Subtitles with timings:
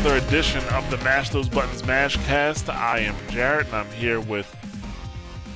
[0.00, 2.74] another edition of the Mash Those Buttons Mashcast.
[2.74, 4.50] I am Jarrett, and I'm here with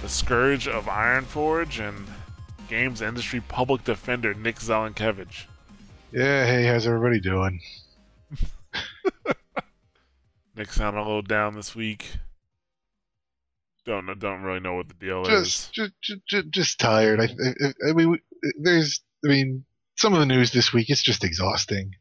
[0.03, 2.07] the Scourge of Ironforge and
[2.69, 5.47] games industry public defender Nick Zelenkevich.
[6.13, 7.59] Yeah, hey, how's everybody doing?
[10.55, 12.05] Nick sounding a little down this week.
[13.87, 15.91] Don't know, don't really know what the deal Just, is.
[16.03, 17.19] just, just, just tired.
[17.19, 18.19] I, I, I mean,
[18.61, 19.65] there's, I mean,
[19.97, 21.95] some of the news this week is just exhausting.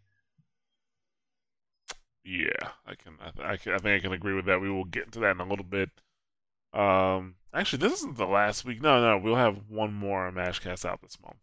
[2.25, 4.61] Yeah, I can, I, I can, I think I can agree with that.
[4.61, 5.89] We will get into that in a little bit.
[6.73, 8.81] Um, actually, this isn't the last week.
[8.81, 11.37] No, no, we'll have one more Mashcast out this month.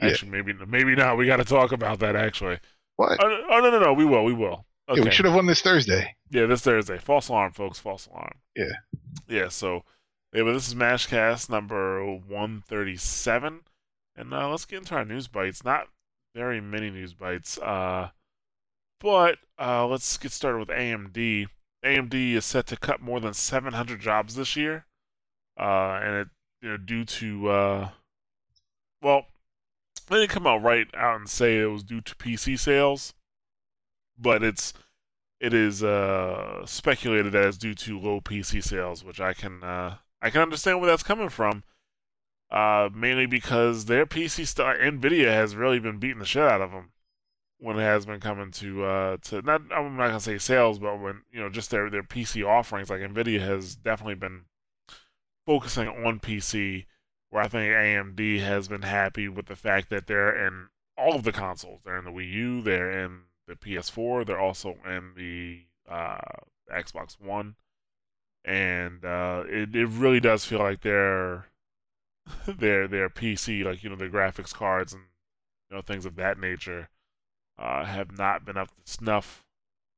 [0.00, 0.08] Yeah.
[0.08, 1.18] Actually, maybe, maybe not.
[1.18, 2.16] We got to talk about that.
[2.16, 2.60] Actually,
[2.96, 3.22] What?
[3.22, 4.66] oh, oh no, no, no, we will, we will.
[4.88, 5.00] Okay.
[5.00, 6.16] Yeah, we should have one this Thursday.
[6.30, 6.98] Yeah, this Thursday.
[6.98, 7.78] False alarm, folks.
[7.78, 8.38] False alarm.
[8.56, 8.72] Yeah.
[9.28, 9.48] Yeah.
[9.48, 9.84] So,
[10.32, 13.60] yeah, but this is Mashcast number one thirty-seven,
[14.16, 15.64] and uh, let's get into our news bites.
[15.64, 15.88] Not
[16.34, 18.10] very many news bites, uh,
[19.00, 21.46] but uh, let's get started with AMD.
[21.84, 24.86] AMD is set to cut more than seven hundred jobs this year,
[25.58, 26.28] uh, and it
[26.62, 27.88] you know due to uh,
[29.02, 29.26] well,
[30.08, 33.14] they didn't come out right out and say it was due to PC sales,
[34.18, 34.74] but it's
[35.40, 39.96] it is uh, speculated that it's due to low PC sales, which I can uh,
[40.20, 41.64] I can understand where that's coming from.
[42.50, 46.72] Uh, mainly because their PC stuff, Nvidia has really been beating the shit out of
[46.72, 46.90] them
[47.60, 50.98] when it has been coming to uh, to not I'm not gonna say sales, but
[50.98, 52.90] when you know just their their PC offerings.
[52.90, 54.44] Like Nvidia has definitely been
[55.46, 56.86] focusing on PC,
[57.28, 61.24] where I think AMD has been happy with the fact that they're in all of
[61.24, 61.80] the consoles.
[61.84, 66.18] They're in the Wii U, they're in the PS4, they're also in the uh,
[66.72, 67.56] Xbox One,
[68.44, 71.46] and uh, it it really does feel like their
[72.46, 75.02] their their PC, like you know, their graphics cards and
[75.70, 76.88] you know things of that nature,
[77.58, 79.44] uh, have not been up to snuff.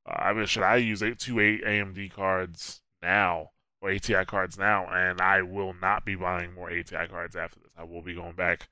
[0.07, 4.57] Uh, I mean, should I use eight, two eight AMD cards now or ATI cards
[4.57, 7.73] now, and I will not be buying more ATI cards after this.
[7.77, 8.69] I will be going back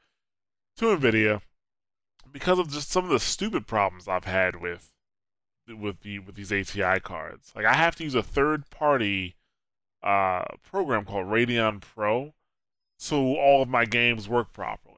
[0.77, 1.43] to Nvidia
[2.31, 4.93] because of just some of the stupid problems I've had with
[5.69, 7.53] with the with these ATI cards.
[7.55, 9.35] Like I have to use a third party
[10.03, 12.35] uh, program called Radeon Pro,
[12.99, 14.97] so all of my games work properly.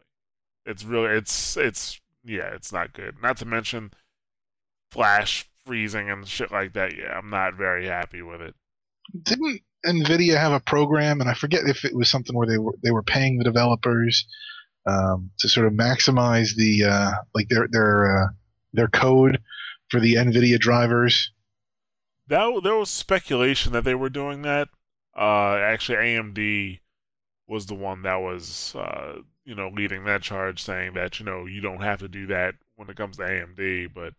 [0.66, 3.16] It's really it's it's yeah, it's not good.
[3.22, 3.92] Not to mention
[4.90, 6.96] flash freezing and shit like that.
[6.96, 8.54] Yeah, I'm not very happy with it.
[9.22, 12.74] Didn't Nvidia have a program, and I forget if it was something where they were
[12.82, 14.26] they were paying the developers
[14.86, 18.28] um, to sort of maximize the uh, like their their uh,
[18.72, 19.40] their code
[19.90, 21.32] for the Nvidia drivers.
[22.28, 24.68] That there was speculation that they were doing that.
[25.16, 26.80] Uh, actually, AMD
[27.48, 31.46] was the one that was uh, you know leading that charge, saying that you know
[31.46, 34.14] you don't have to do that when it comes to AMD, but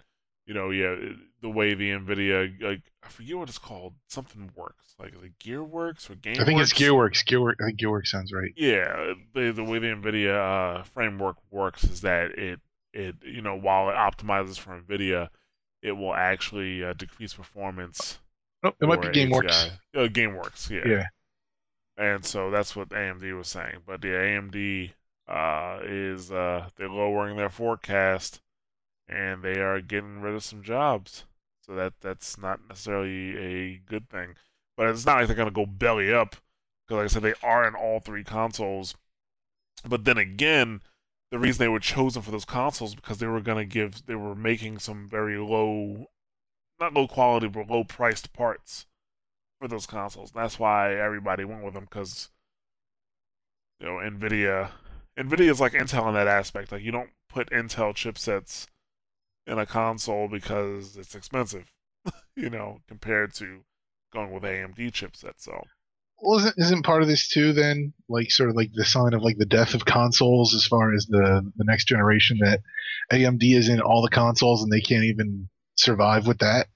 [0.45, 0.95] you know yeah
[1.41, 6.09] the way the Nvidia like I forget what it's called something works like like GearWorks
[6.09, 6.37] or Game.
[6.39, 7.25] I think it's GearWorks.
[7.25, 7.55] GearWorks.
[7.61, 8.53] I think GearWorks sounds right.
[8.55, 12.59] Yeah, the the way the NVIDIA uh, framework works is that it
[12.93, 15.29] it you know while it optimizes for NVIDIA,
[15.81, 18.19] it will actually uh, decrease performance.
[18.63, 19.71] Oh, it might be GameWorks.
[19.93, 20.89] Uh, GameWorks, yeah.
[20.89, 21.05] Yeah.
[21.97, 23.79] And so that's what AMD was saying.
[23.85, 24.91] But the AMD
[25.27, 28.41] uh, is uh, they're lowering their forecast,
[29.07, 31.25] and they are getting rid of some jobs.
[31.65, 34.35] So that that's not necessarily a good thing.
[34.75, 36.35] But it's not like they're gonna go belly up
[36.85, 38.95] because, like I said, they are in all three consoles.
[39.85, 40.81] But then again,
[41.31, 44.35] the reason they were chosen for those consoles because they were gonna give they were
[44.35, 46.07] making some very low,
[46.79, 48.85] not low quality but low priced parts
[49.59, 50.31] for those consoles.
[50.31, 52.29] That's why everybody went with them because
[53.79, 54.71] you know Nvidia,
[55.17, 56.71] Nvidia is like Intel in that aspect.
[56.71, 58.67] Like you don't put Intel chipsets
[59.45, 61.71] in a console because it's expensive,
[62.35, 63.61] you know, compared to
[64.11, 65.41] going with AMD chipsets.
[65.41, 65.63] So
[66.21, 69.21] Well, isn't isn't part of this too then like sort of like the sign of
[69.21, 72.61] like the death of consoles as far as the the next generation that
[73.11, 76.67] AMD is in all the consoles and they can't even survive with that.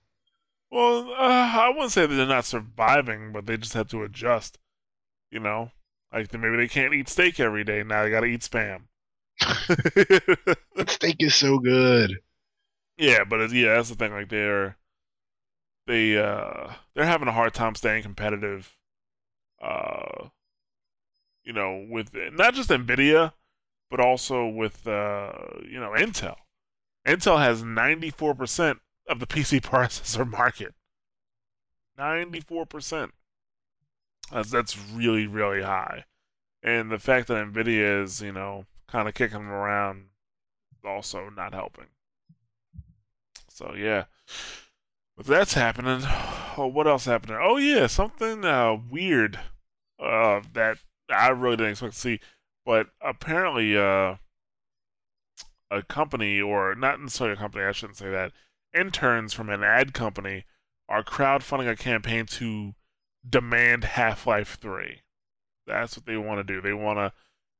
[0.69, 4.57] Well, uh, I wouldn't say that they're not surviving, but they just have to adjust.
[5.31, 5.71] You know,
[6.17, 7.83] like maybe they can't eat steak every day.
[7.83, 8.83] Now they got to eat spam.
[10.87, 12.19] Steak is so good.
[12.97, 14.11] yeah, but yeah, that's the thing.
[14.11, 14.77] Like they're
[15.85, 18.75] they uh they're having a hard time staying competitive.
[19.61, 20.29] Uh,
[21.43, 23.33] you know, with not just Nvidia,
[23.89, 25.31] but also with uh
[25.63, 26.35] you know Intel.
[27.05, 30.73] Intel has ninety four percent of the PC processor market.
[31.97, 33.13] Ninety four percent.
[34.31, 36.05] That's that's really really high,
[36.63, 40.07] and the fact that Nvidia is you know kind of kicking them around,
[40.85, 41.87] also not helping.
[43.49, 44.05] So yeah,
[45.17, 46.01] But that's happening.
[46.59, 47.37] Oh, what else happening?
[47.41, 49.39] Oh yeah, something uh, weird
[49.99, 50.77] uh, that
[51.09, 52.19] I really didn't expect to see.
[52.65, 54.15] But apparently, uh,
[55.71, 58.31] a company, or not necessarily a company, I shouldn't say that,
[58.77, 60.45] interns from an ad company
[60.89, 62.73] are crowdfunding a campaign to
[63.27, 65.01] demand Half Life 3.
[65.65, 66.61] That's what they want to do.
[66.61, 67.13] They want to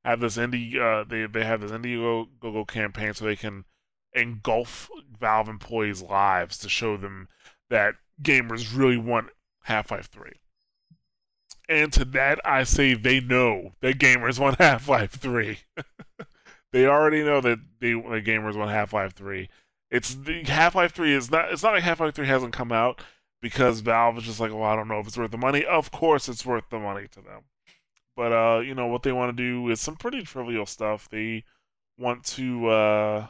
[0.04, 3.64] have this indie, uh, they, they have this Indiegogo campaign so they can
[4.14, 7.28] engulf Valve employees' lives to show them
[7.70, 9.28] that gamers really want
[9.64, 10.32] Half Life 3.
[11.68, 15.58] And to that, I say they know that gamers want Half Life 3.
[16.72, 19.48] they already know that they the gamers want Half Life 3.
[19.90, 20.16] It's
[20.46, 21.52] Half Life 3 is not.
[21.52, 23.02] It's not like Half Life 3 hasn't come out
[23.40, 25.64] because Valve is just like, well, I don't know if it's worth the money.
[25.64, 27.42] Of course, it's worth the money to them.
[28.16, 31.08] But uh, you know what they want to do is some pretty trivial stuff.
[31.08, 31.44] They
[31.98, 33.26] want to, uh,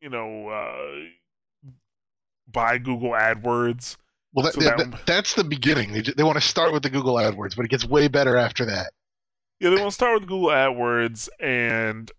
[0.00, 1.70] you know, uh,
[2.48, 3.96] buy Google AdWords.
[4.32, 5.92] Well, that, So that- that- that- that's the beginning.
[5.92, 8.64] They, they want to start with the Google AdWords, but it gets way better after
[8.66, 8.92] that.
[9.60, 12.10] Yeah, they want to start with Google AdWords, and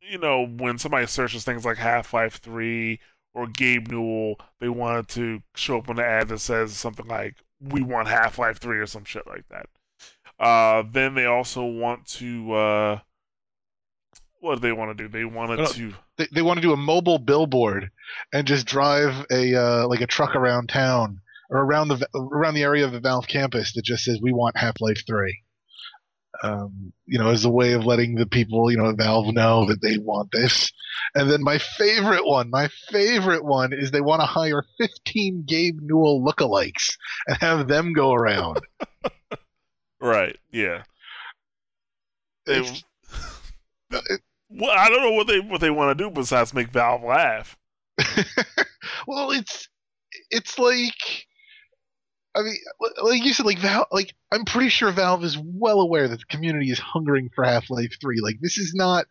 [0.00, 3.00] you know when somebody searches things like Half Life Three
[3.36, 7.36] or Gabe Newell, they wanted to show up on an ad that says something like
[7.60, 9.66] "We want Half Life Three or some shit like that.
[10.40, 12.52] Uh, then they also want to.
[12.54, 12.98] Uh,
[14.40, 15.08] what do they want to do?
[15.08, 15.94] They wanted Well, to.
[16.16, 17.90] They, they want to do a mobile billboard
[18.32, 22.62] and just drive a uh, like a truck around town or around the around the
[22.62, 25.42] area of the Valve campus that just says we want Half Life Three.
[26.42, 29.80] Um, you know, as a way of letting the people, you know, Valve know that
[29.82, 30.70] they want this.
[31.14, 35.78] And then my favorite one, my favorite one is they want to hire 15 Gabe
[35.82, 36.96] Newell lookalikes
[37.26, 38.60] and have them go around.
[40.00, 40.36] Right.
[40.52, 40.82] Yeah.
[42.44, 42.84] They, it-
[44.50, 47.56] well, I don't know what they what they want to do besides make Valve laugh.
[49.06, 49.68] well, it's
[50.30, 51.26] it's like
[52.36, 52.56] I mean,
[53.02, 56.26] like you said, like Valve, like I'm pretty sure Valve is well aware that the
[56.26, 58.20] community is hungering for Half-Life 3.
[58.20, 59.06] Like this is not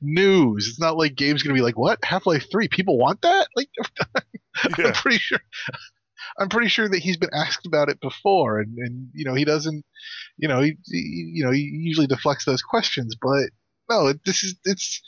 [0.00, 0.66] news.
[0.68, 2.68] It's not like Gabe's gonna be like, "What Half-Life 3?
[2.68, 3.68] People want that?" Like
[4.78, 5.38] I'm pretty sure.
[6.38, 9.44] I'm pretty sure that he's been asked about it before, and, and you know he
[9.44, 9.84] doesn't,
[10.38, 13.50] you know he, he you know he usually deflects those questions, but
[13.90, 15.02] no, it- this is it's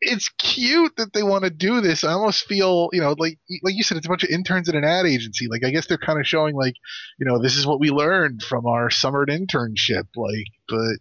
[0.00, 2.04] it's cute that they want to do this.
[2.04, 4.74] I almost feel, you know, like like you said, it's a bunch of interns at
[4.74, 5.48] an ad agency.
[5.48, 6.74] Like I guess they're kind of showing, like,
[7.18, 10.06] you know, this is what we learned from our summer internship.
[10.16, 10.98] Like, but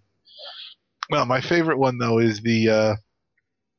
[1.10, 2.96] well, my favorite one though is the uh,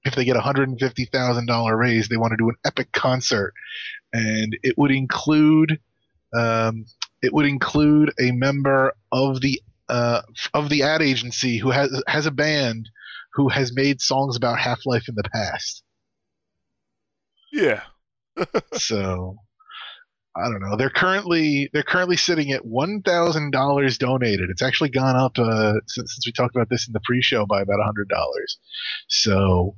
[0.05, 2.57] if they get a hundred and fifty thousand dollar raise, they want to do an
[2.65, 3.55] epic concert,
[4.13, 5.81] and it would include,
[6.33, 6.87] um,
[7.23, 10.23] it would include a member of the uh,
[10.55, 12.89] of the ad agency who has has a band
[13.39, 15.85] who has made songs about Half Life in the past.
[17.53, 17.83] Yeah.
[18.75, 19.37] so
[20.37, 20.77] I don't know.
[20.77, 24.51] They're currently they're currently sitting at one thousand dollars donated.
[24.51, 27.63] It's actually gone up uh, since, since we talked about this in the pre-show by
[27.63, 28.59] about hundred dollars.
[29.07, 29.77] So,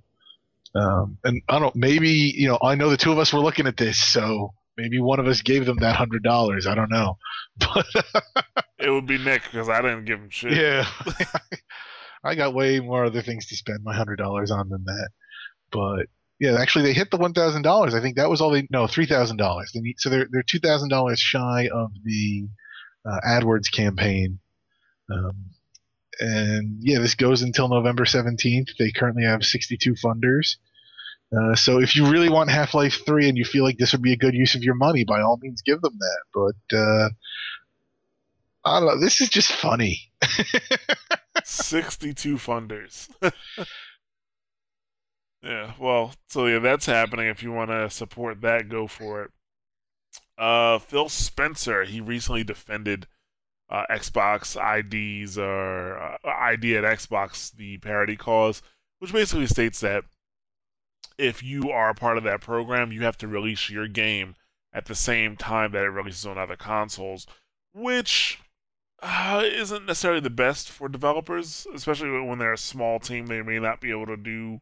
[0.74, 1.76] um, and I don't.
[1.76, 2.58] Maybe you know.
[2.62, 5.42] I know the two of us were looking at this, so maybe one of us
[5.42, 6.66] gave them that hundred dollars.
[6.66, 7.18] I don't know,
[7.58, 7.86] but
[8.78, 10.52] It would be Nick because I didn't give him shit.
[10.52, 10.86] yeah,
[12.22, 15.10] I got way more other things to spend my hundred dollars on than that.
[15.70, 16.06] But
[16.38, 17.94] yeah, actually, they hit the one thousand dollars.
[17.94, 18.66] I think that was all they.
[18.70, 19.72] No, three thousand dollars.
[19.72, 22.48] They need so they're they're two thousand dollars shy of the
[23.04, 24.38] uh, AdWords campaign.
[25.10, 25.50] Um,
[26.18, 28.68] and yeah, this goes until November seventeenth.
[28.78, 30.56] They currently have sixty-two funders.
[31.36, 34.12] Uh, so if you really want Half-Life 3 and you feel like this would be
[34.12, 36.18] a good use of your money, by all means give them that.
[36.34, 37.08] But uh,
[38.64, 39.00] I don't know.
[39.00, 40.10] This is just funny.
[41.44, 43.08] 62 funders.
[45.42, 47.26] yeah, well, so yeah, that's happening.
[47.28, 49.30] If you want to support that, go for it.
[50.38, 53.06] Uh, Phil Spencer, he recently defended
[53.68, 58.62] uh, Xbox IDs or uh, ID at Xbox, the parity clause,
[58.98, 60.04] which basically states that
[61.18, 64.34] if you are part of that program, you have to release your game
[64.72, 67.26] at the same time that it releases on other consoles,
[67.74, 68.40] which
[69.02, 73.26] uh, isn't necessarily the best for developers, especially when they're a small team.
[73.26, 74.60] They may not be able to do,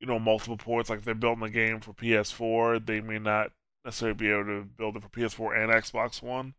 [0.00, 0.90] you know, multiple ports.
[0.90, 3.52] Like if they're building a game for PS4, they may not
[3.84, 6.54] necessarily be able to build it for PS4 and Xbox One.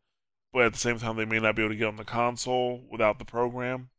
[0.53, 2.81] But at the same time, they may not be able to get on the console
[2.89, 3.89] without the program.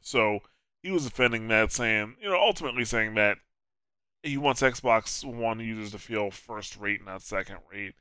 [0.00, 0.40] So
[0.82, 3.38] he was defending that, saying, you know, ultimately saying that
[4.22, 7.94] he wants Xbox One users to feel first rate, not second rate.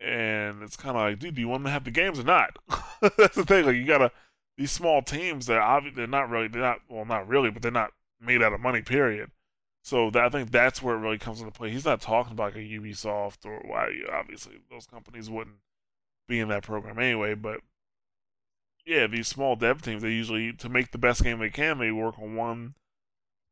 [0.00, 2.58] And it's kind of like, dude, do you want to have the games or not?
[3.00, 3.66] That's the thing.
[3.66, 4.10] Like, you gotta
[4.56, 5.46] these small teams.
[5.46, 8.52] They're obviously they're not really they're not well not really, but they're not made out
[8.52, 8.82] of money.
[8.82, 9.30] Period.
[9.82, 11.70] So that, I think that's where it really comes into play.
[11.70, 15.56] He's not talking about like a Ubisoft or why well, obviously those companies wouldn't
[16.28, 17.34] be in that program anyway.
[17.34, 17.60] But
[18.86, 21.90] yeah, these small dev teams they usually to make the best game they can, they
[21.90, 22.74] work on one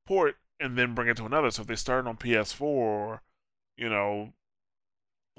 [0.07, 1.50] port and then bring it to another.
[1.50, 3.23] So if they started on PS4, or,
[3.76, 4.33] you know,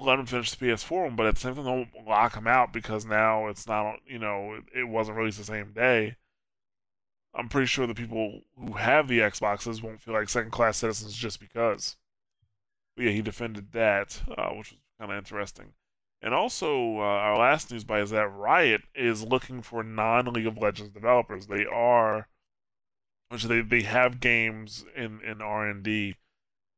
[0.00, 2.72] let them finish the PS4 one, but at the same time, don't lock them out
[2.72, 6.16] because now it's not, you know, it, it wasn't released the same day.
[7.34, 11.14] I'm pretty sure the people who have the Xboxes won't feel like second class citizens
[11.14, 11.96] just because.
[12.96, 15.74] But yeah, he defended that, uh, which was kind of interesting.
[16.22, 20.46] And also, uh, our last news bite is that Riot is looking for non League
[20.46, 21.46] of Legends developers.
[21.46, 22.28] They are,
[23.28, 26.16] which they, they have games in, in R&D and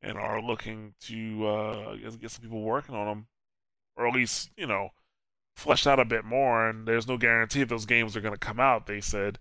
[0.02, 3.26] are looking to uh, get some people working on them,
[3.96, 4.90] or at least, you know,
[5.56, 6.68] fleshed out a bit more.
[6.68, 9.38] And there's no guarantee if those games are going to come out, they said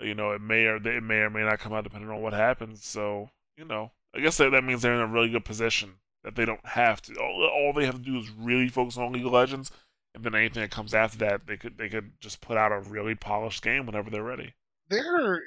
[0.00, 2.32] you know, it may or it may or may not come out depending on what
[2.32, 2.84] happens.
[2.84, 5.94] So, you know, I guess that, that means they're in a really good position
[6.24, 7.14] that they don't have to.
[7.16, 9.70] All, all they have to do is really focus on League of Legends,
[10.14, 12.80] and then anything that comes after that, they could they could just put out a
[12.80, 14.54] really polished game whenever they're ready.
[14.88, 15.42] They're,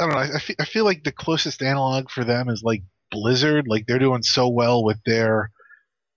[0.00, 0.18] I don't know.
[0.18, 2.82] I feel, I feel like the closest analog for them is like
[3.16, 3.66] Blizzard.
[3.68, 5.50] Like they're doing so well with their,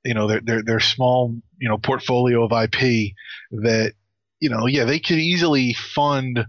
[0.03, 3.13] you know, their their their small you know portfolio of IP
[3.51, 3.93] that
[4.39, 6.45] you know, yeah, they could easily fund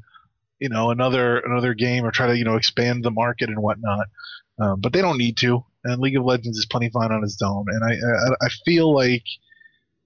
[0.58, 4.06] you know another another game or try to you know expand the market and whatnot.
[4.58, 5.64] Um, but they don't need to.
[5.84, 7.64] And League of Legends is plenty fine on its own.
[7.68, 9.24] And I I, I feel like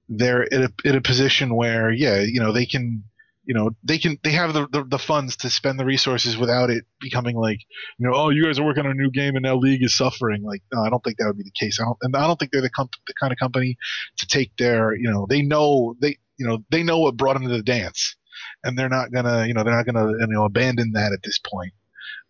[0.09, 3.05] they're in a, in a position where yeah you know they can
[3.45, 6.71] you know they can they have the, the, the funds to spend the resources without
[6.71, 7.59] it becoming like
[7.99, 9.95] you know oh you guys are working on a new game and now league is
[9.95, 12.27] suffering like no i don't think that would be the case i don't and i
[12.27, 13.77] don't think they're the, comp- the kind of company
[14.17, 17.43] to take their you know they know they you know they know what brought them
[17.43, 18.17] to the dance
[18.63, 21.39] and they're not gonna, you know, they're not gonna, you know, abandon that at this
[21.39, 21.73] point.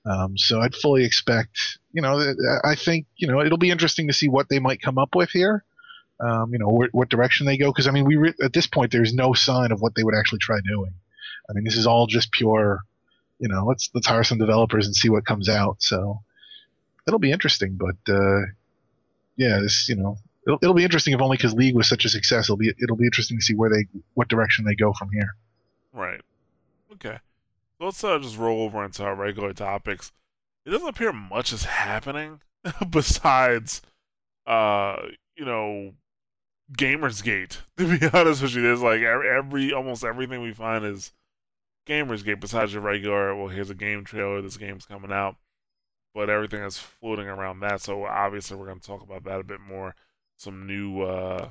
[0.06, 4.12] Um, so I'd fully expect, you know, I think, you know, it'll be interesting to
[4.12, 5.64] see what they might come up with here.
[6.20, 7.72] Um, you know, what, what direction they go.
[7.72, 10.14] Because I mean, we re- at this point, there's no sign of what they would
[10.14, 10.94] actually try doing.
[11.48, 12.80] I mean, this is all just pure,
[13.38, 15.76] you know, let's let's hire some developers and see what comes out.
[15.82, 16.20] So
[17.06, 17.78] it'll be interesting.
[17.78, 18.42] But uh,
[19.36, 22.08] yeah, this, you know, it'll, it'll be interesting if only because League was such a
[22.08, 22.46] success.
[22.46, 25.36] It'll be it'll be interesting to see where they what direction they go from here.
[25.92, 26.20] Right.
[26.92, 27.18] Okay.
[27.80, 30.12] Let's uh, just roll over into our regular topics.
[30.64, 32.40] It doesn't appear much is happening
[32.90, 33.82] besides,
[34.46, 34.96] uh,
[35.36, 35.92] you know,
[36.72, 37.58] Gamersgate.
[37.76, 41.12] To be honest with you, there's like every almost everything we find is
[41.86, 42.40] Gamersgate.
[42.40, 44.40] Besides your regular, well, here's a game trailer.
[44.40, 45.36] This game's coming out,
[46.14, 47.80] but everything is floating around that.
[47.80, 49.94] So obviously, we're going to talk about that a bit more.
[50.36, 51.50] Some new uh,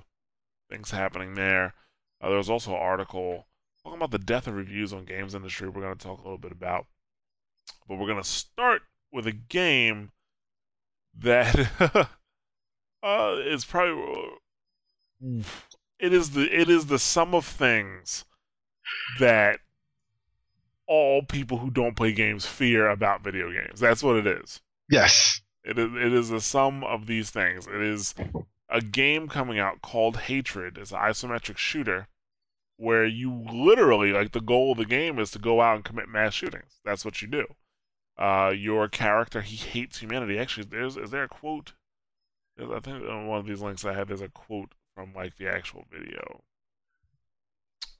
[0.69, 1.73] things happening there.
[2.21, 3.47] Uh, there was also an article
[3.83, 5.69] talking about the death of reviews on games industry.
[5.69, 6.85] We're going to talk a little bit about,
[7.87, 10.11] but we're going to start with a game
[11.17, 11.69] that
[13.03, 14.29] uh, is probably
[15.99, 18.25] it is the it is the sum of things
[19.19, 19.59] that
[20.87, 23.79] all people who don't play games fear about video games.
[23.79, 24.61] That's what it is.
[24.89, 25.41] Yes.
[25.63, 27.67] It is it is the sum of these things.
[27.67, 28.13] It is
[28.69, 30.77] a game coming out called Hatred.
[30.77, 32.07] It's an isometric shooter
[32.77, 36.09] where you literally like the goal of the game is to go out and commit
[36.09, 36.79] mass shootings.
[36.83, 37.45] That's what you do.
[38.17, 40.37] Uh, your character he hates humanity.
[40.37, 41.73] Actually, there's is there a quote?
[42.59, 45.47] I think on one of these links I have there's a quote from like the
[45.47, 46.43] actual video.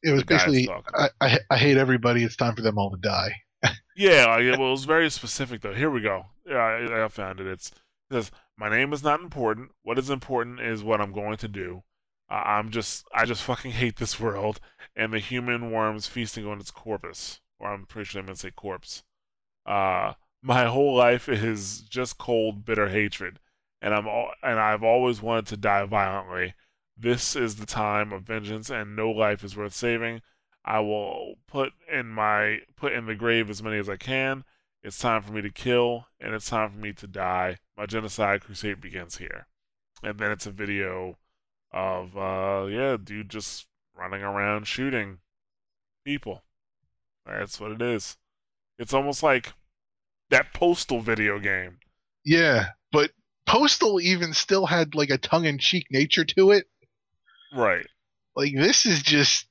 [0.04, 2.24] It was basically I, I, I hate everybody.
[2.24, 3.34] It's time for them all to die.
[3.96, 5.74] yeah, well, it was very specific though.
[5.74, 6.26] Here we go.
[6.46, 7.48] Yeah, I, I found it.
[7.48, 9.72] It's it says my name is not important.
[9.84, 11.84] What is important is what I'm going to do.
[12.30, 14.60] I'm just I just fucking hate this world
[14.96, 17.40] and the human worms feasting on its corpus.
[17.60, 19.04] Or I'm pretty sure I'm gonna say corpse.
[19.66, 23.40] Uh, my whole life is just cold, bitter hatred,
[23.82, 26.56] and I'm all, and I've always wanted to die violently.
[26.98, 30.22] This is the time of vengeance, and no life is worth saving.
[30.66, 34.46] I will put in my put in the grave as many as I can.
[34.84, 37.58] It's time for me to kill, and it's time for me to die.
[37.78, 39.48] My genocide crusade begins here.
[40.04, 41.18] And then it's a video
[41.72, 45.20] of uh yeah, dude just running around shooting
[46.06, 46.44] people.
[47.26, 48.18] That's what it is.
[48.78, 49.54] It's almost like
[50.30, 51.80] that Postal video game.
[52.26, 53.12] Yeah, but
[53.46, 56.68] Postal even still had like a tongue in cheek nature to it.
[57.56, 57.86] Right.
[58.36, 59.46] Like this is just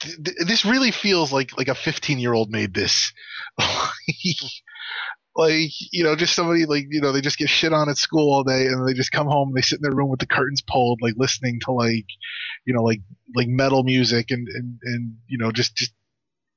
[0.00, 3.12] th- this really feels like like a 15 year old made this.
[5.34, 8.32] like you know just somebody like you know they just get shit on at school
[8.32, 10.26] all day and they just come home and they sit in their room with the
[10.26, 12.04] curtains pulled like listening to like
[12.66, 13.00] you know like
[13.34, 15.92] like metal music and and, and you know just just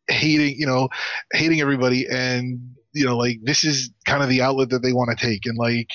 [0.07, 0.89] hating you know
[1.31, 2.59] hating everybody and
[2.93, 5.57] you know like this is kind of the outlet that they want to take and
[5.57, 5.89] like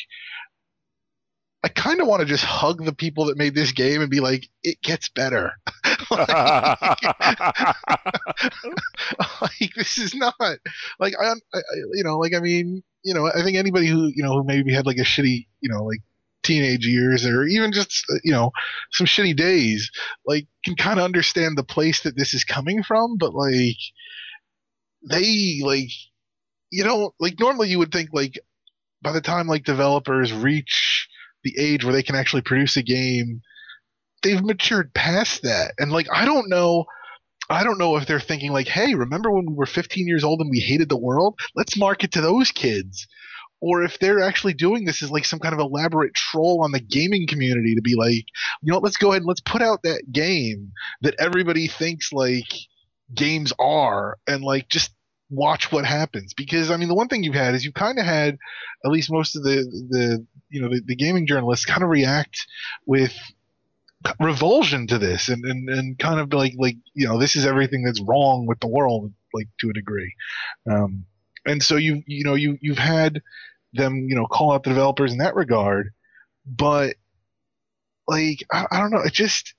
[1.62, 4.20] I kind of want to just hug the people that made this game and be
[4.20, 5.52] like, it gets better.
[6.10, 6.28] like,
[9.40, 10.34] like, this is not
[10.98, 11.60] like I, I,
[11.92, 14.72] you know, like I mean, you know, I think anybody who you know who maybe
[14.72, 16.00] had like a shitty, you know, like
[16.42, 18.52] teenage years or even just uh, you know
[18.92, 19.90] some shitty days,
[20.24, 23.76] like can kind of understand the place that this is coming from, but like
[25.08, 25.90] they like
[26.70, 28.38] you know like normally you would think like
[29.02, 30.99] by the time like developers reach
[31.42, 33.42] the age where they can actually produce a game,
[34.22, 35.72] they've matured past that.
[35.78, 36.86] And like I don't know
[37.50, 40.40] I don't know if they're thinking like, "Hey, remember when we were 15 years old
[40.40, 41.38] and we hated the world?
[41.56, 43.08] Let's market to those kids."
[43.60, 46.80] Or if they're actually doing this as like some kind of elaborate troll on the
[46.80, 48.24] gaming community to be like,
[48.62, 52.48] you know, let's go ahead and let's put out that game that everybody thinks like
[53.14, 54.92] games are and like just
[55.30, 56.34] watch what happens.
[56.34, 58.38] Because i mean the one thing you've had is you kind of had
[58.84, 62.46] at least most of the the you know the, the gaming journalists kind of react
[62.86, 63.14] with
[64.18, 67.82] revulsion to this and, and and kind of like like you know this is everything
[67.82, 70.12] that's wrong with the world like to a degree.
[70.70, 71.04] Um
[71.46, 73.22] and so you you know you you've had
[73.72, 75.90] them you know call out the developers in that regard
[76.44, 76.96] but
[78.08, 79.54] like i, I don't know it just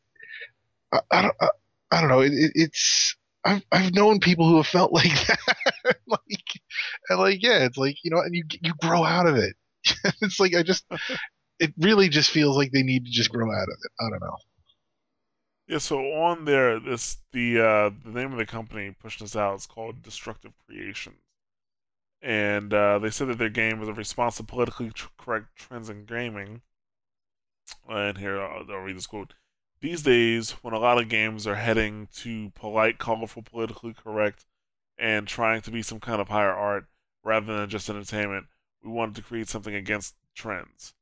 [0.92, 1.50] i, I don't I,
[1.92, 5.58] I don't know it, it, it's I've I've known people who have felt like that,
[6.08, 6.62] like,
[7.10, 9.56] and like yeah, it's like you know, and you you grow out of it.
[10.22, 10.86] it's like I just,
[11.60, 13.92] it really just feels like they need to just grow out of it.
[14.00, 14.38] I don't know.
[15.68, 19.56] Yeah, so on there, this the uh, the name of the company pushing this out
[19.56, 21.22] is called Destructive Creations,
[22.22, 26.06] and uh, they said that their game was a response to politically correct trends in
[26.06, 26.62] gaming.
[27.88, 29.34] And here I'll, I'll read this quote.
[29.82, 34.46] These days, when a lot of games are heading to polite, colorful, politically correct,
[34.98, 36.86] and trying to be some kind of higher art
[37.24, 38.46] rather than just entertainment,
[38.84, 40.94] we wanted to create something against trends.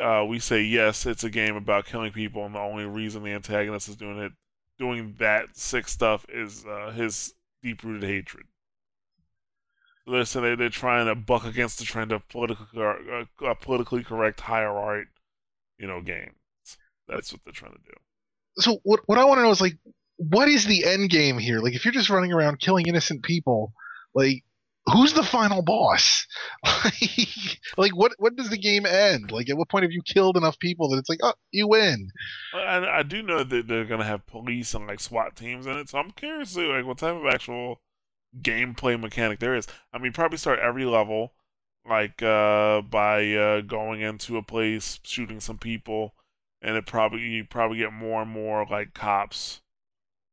[0.00, 3.30] Uh, we say yes, it's a game about killing people, and the only reason the
[3.30, 4.32] antagonist is doing it,
[4.78, 8.46] doing that sick stuff, is uh, his deep-rooted hatred.
[10.24, 14.40] So they're they're trying to buck against the trend of politically uh, uh, politically correct
[14.40, 15.06] higher art,
[15.78, 16.34] you know, games.
[17.06, 17.94] That's what they're trying to do.
[18.56, 19.78] So what what I want to know is like,
[20.28, 21.60] what is the end game here?
[21.60, 23.72] Like, if you're just running around killing innocent people,
[24.14, 24.44] like,
[24.86, 26.26] who's the final boss?
[27.76, 29.32] like, what what does the game end?
[29.32, 32.10] Like, at what point have you killed enough people that it's like, oh, you win?
[32.54, 35.88] I, I do know that they're gonna have police and like SWAT teams in it,
[35.88, 37.80] so I'm curious to like what type of actual
[38.40, 39.66] gameplay mechanic there is.
[39.92, 41.32] I mean, probably start every level
[41.88, 46.14] like uh, by uh, going into a place, shooting some people,
[46.60, 49.60] and it probably you probably get more and more like cops,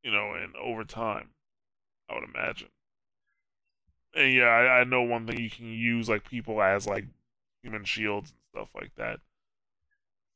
[0.07, 1.31] you know, and over time,
[2.09, 2.69] I would imagine.
[4.15, 7.03] And yeah, I, I know one thing you can use like people as like
[7.61, 9.19] human shields and stuff like that.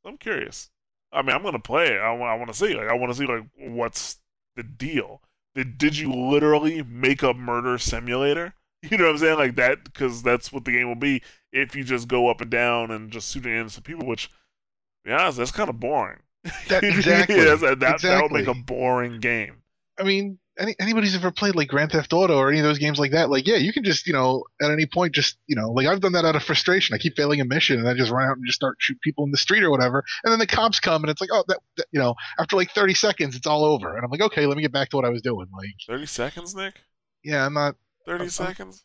[0.06, 0.72] I'm curious.
[1.14, 2.00] I mean, I'm gonna play it.
[2.00, 2.76] I, I want to see.
[2.76, 4.18] Like, I want to see like what's
[4.58, 5.22] the deal.
[5.56, 8.54] Did did you literally make a murder simulator?
[8.90, 9.38] You know what I'm saying?
[9.38, 11.22] Like that, because that's what the game will be
[11.54, 14.28] if you just go up and down and just shoot innocent people, which
[15.06, 16.18] be honest, that's kind of boring.
[16.68, 17.36] That, exactly.
[17.36, 18.10] yeah, that, that, exactly.
[18.10, 19.61] that would make a boring game.
[20.02, 23.00] I mean, any, anybody's ever played like Grand Theft Auto or any of those games
[23.00, 25.72] like that, like yeah, you can just you know at any point just you know
[25.72, 26.94] like I've done that out of frustration.
[26.94, 29.24] I keep failing a mission and I just run out and just start shoot people
[29.24, 31.60] in the street or whatever, and then the cops come and it's like oh that,
[31.78, 34.58] that you know after like thirty seconds it's all over and I'm like okay let
[34.58, 36.76] me get back to what I was doing like thirty seconds, Nick.
[37.24, 37.76] Yeah, I'm not.
[38.08, 38.84] 30 I'm, seconds.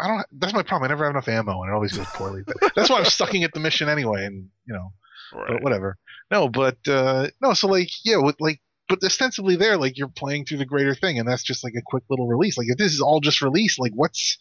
[0.00, 0.26] I don't.
[0.32, 0.88] That's my problem.
[0.88, 2.42] I never have enough ammo, and it always goes poorly.
[2.74, 4.92] that's why I'm sucking at the mission anyway, and you know,
[5.34, 5.48] right.
[5.48, 5.98] but whatever.
[6.30, 7.54] No, but uh, no.
[7.54, 11.18] So like, yeah, with like, but ostensibly there, like you're playing through the greater thing,
[11.18, 12.58] and that's just like a quick little release.
[12.58, 14.38] Like if this is all just release, like what's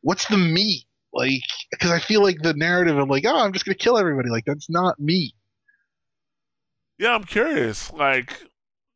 [0.00, 0.84] what's the meat?
[1.12, 4.28] Like, because I feel like the narrative of like, oh, I'm just gonna kill everybody.
[4.28, 5.34] Like that's not me.
[6.98, 7.92] Yeah, I'm curious.
[7.92, 8.44] Like,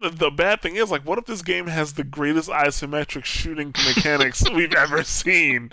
[0.01, 3.75] the, the bad thing is, like, what if this game has the greatest isometric shooting
[3.87, 5.71] mechanics we've ever seen?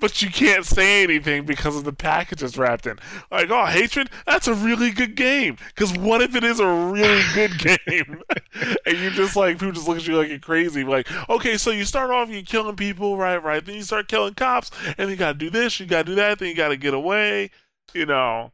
[0.00, 2.98] But you can't say anything because of the packages wrapped in.
[3.30, 5.56] Like, oh, hatred, that's a really good game.
[5.68, 8.22] Because what if it is a really good game?
[8.86, 10.84] and you just like people just look at you like you're crazy.
[10.84, 13.64] Like, okay, so you start off you're killing people, right, right.
[13.64, 16.48] Then you start killing cops, and you gotta do this, you gotta do that, then
[16.48, 17.50] you gotta get away,
[17.92, 18.52] you know.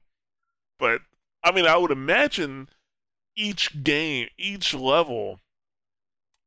[0.78, 1.02] But
[1.42, 2.68] I mean, I would imagine
[3.37, 5.40] each game, each level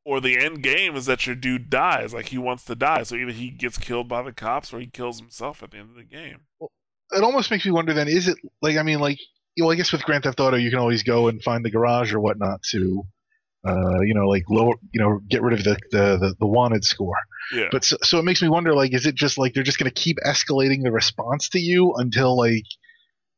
[0.08, 2.14] or the end game is that your dude dies.
[2.14, 4.88] Like he wants to die, so either he gets killed by the cops or he
[4.88, 6.38] kills himself at the end of the game.
[6.62, 6.72] Well,
[7.12, 7.94] it almost makes me wonder.
[7.94, 9.20] Then is it like I mean, like
[9.60, 12.14] well, I guess with Grand Theft Auto, you can always go and find the garage
[12.14, 13.04] or whatnot to
[13.68, 16.86] uh, you know, like lower, you know, get rid of the the, the, the wanted
[16.86, 17.18] score.
[17.52, 17.68] Yeah.
[17.70, 19.92] But so, so it makes me wonder, like, is it just like they're just going
[19.92, 22.66] to keep escalating the response to you until like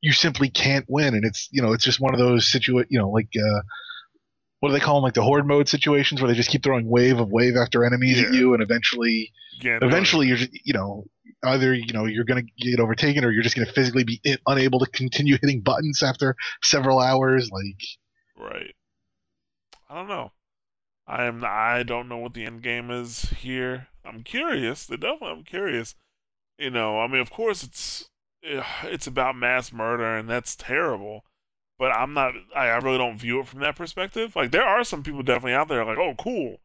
[0.01, 2.99] you simply can't win, and it's you know, it's just one of those situa, you
[2.99, 3.29] know, like.
[3.35, 3.61] Uh,
[4.59, 5.03] what do they call them?
[5.03, 8.21] Like the horde mode situations where they just keep throwing wave of wave after enemies
[8.21, 9.31] at you, and eventually,
[9.63, 11.05] uh, eventually you're just, you know
[11.43, 14.91] either you know you're gonna get overtaken or you're just gonna physically be unable to
[14.91, 17.49] continue hitting buttons after several hours.
[17.51, 17.81] Like
[18.39, 18.75] Right.
[19.89, 20.31] I don't know.
[21.07, 21.43] I am.
[21.45, 23.87] I don't know what the end game is here.
[24.05, 24.85] I'm curious.
[24.85, 25.31] The definitely.
[25.31, 25.95] I'm curious.
[26.57, 26.99] You know.
[26.99, 28.09] I mean, of course, it's
[28.43, 31.25] eh, it's about mass murder, and that's terrible.
[31.79, 32.33] But I'm not.
[32.55, 34.35] I, I really don't view it from that perspective.
[34.35, 36.57] Like, there are some people definitely out there like, oh, cool.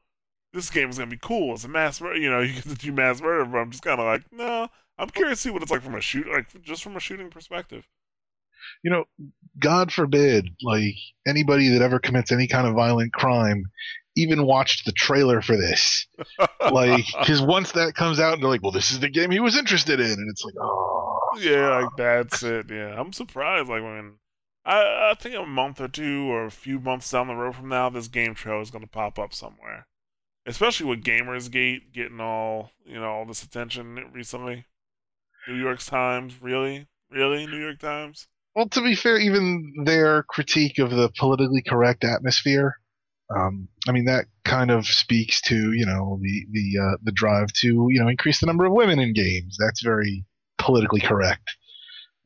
[0.52, 1.54] This game is gonna be cool.
[1.54, 2.16] It's a mass murder.
[2.18, 3.44] You know, you get to do mass murder.
[3.46, 4.68] But I'm just kind of like, no.
[4.98, 7.30] I'm curious to see what it's like from a shoot, like just from a shooting
[7.30, 7.84] perspective.
[8.82, 9.04] you know,
[9.58, 10.94] God forbid, like
[11.26, 13.64] anybody that ever commits any kind of violent crime
[14.16, 16.06] even watched the trailer for this.
[16.72, 19.38] Like, because once that comes out, and they're like, well, this is the game he
[19.38, 20.10] was interested in.
[20.10, 21.20] And it's like, oh.
[21.38, 22.70] Yeah, like that's it.
[22.70, 23.68] Yeah, I'm surprised.
[23.68, 24.14] Like when
[24.64, 27.68] I, I think a month or two or a few months down the road from
[27.68, 29.86] now, this game trail is going to pop up somewhere.
[30.46, 34.66] Especially with GamersGate getting all you know all this attention recently.
[35.48, 38.28] New York Times, really, really, New York Times.
[38.54, 42.76] Well, to be fair, even their critique of the politically correct atmosphere,
[43.34, 47.52] um, I mean, that kind of speaks to you know the the uh, the drive
[47.60, 49.56] to you know increase the number of women in games.
[49.58, 50.24] That's very
[50.58, 51.56] politically correct,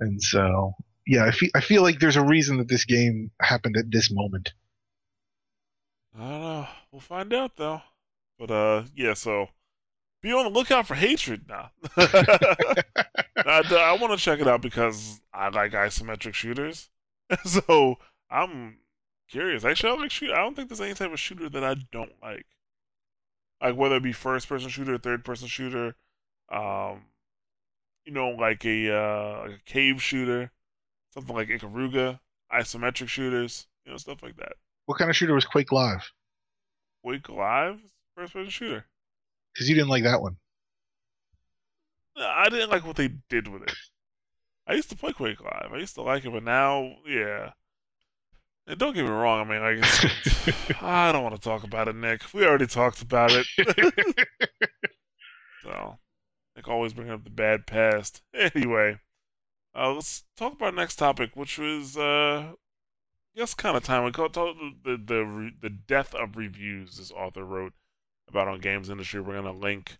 [0.00, 0.72] and so
[1.08, 4.10] yeah, I feel I feel like there's a reason that this game happened at this
[4.10, 4.52] moment.
[6.14, 6.68] I don't know.
[6.92, 7.80] We'll find out though.
[8.38, 9.14] But uh, yeah.
[9.14, 9.48] So
[10.22, 11.70] be on the lookout for hatred now.
[11.96, 16.90] I, I want to check it out because I like isometric shooters.
[17.44, 17.96] so
[18.30, 18.76] I'm
[19.30, 19.64] curious.
[19.64, 20.30] Actually, I like shoot.
[20.30, 22.44] I don't think there's any type of shooter that I don't like.
[23.62, 25.96] Like whether it be first person shooter, third person shooter,
[26.52, 27.06] um,
[28.04, 30.52] you know, like a uh, like a cave shooter,
[31.14, 32.20] something like Ikaruga,
[32.52, 34.52] isometric shooters, you know, stuff like that.
[34.86, 36.10] What kind of shooter was Quake Live?
[37.04, 37.80] Quake Live,
[38.14, 38.86] first person shooter.
[39.52, 40.36] Because you didn't like that one.
[42.16, 43.74] I didn't like what they did with it.
[44.66, 45.70] I used to play Quake Live.
[45.72, 47.52] I used to like it, but now, yeah.
[48.66, 49.40] And don't get me wrong.
[49.40, 52.22] I mean, like, I don't want to talk about it, Nick.
[52.34, 53.46] We already talked about it.
[55.62, 55.98] so,
[56.54, 58.20] Nick always bringing up the bad past.
[58.34, 58.98] Anyway,
[59.74, 62.52] uh, let's talk about next topic, which was, uh,
[63.40, 64.04] I kind of time.
[64.04, 66.96] We call talk, the the the death of reviews.
[66.96, 67.72] This author wrote
[68.28, 69.20] about on Games Industry.
[69.20, 69.98] We're gonna link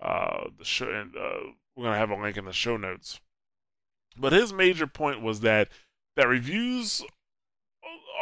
[0.00, 3.20] uh, the show, and uh, we're gonna have a link in the show notes.
[4.16, 5.68] But his major point was that
[6.16, 7.02] that reviews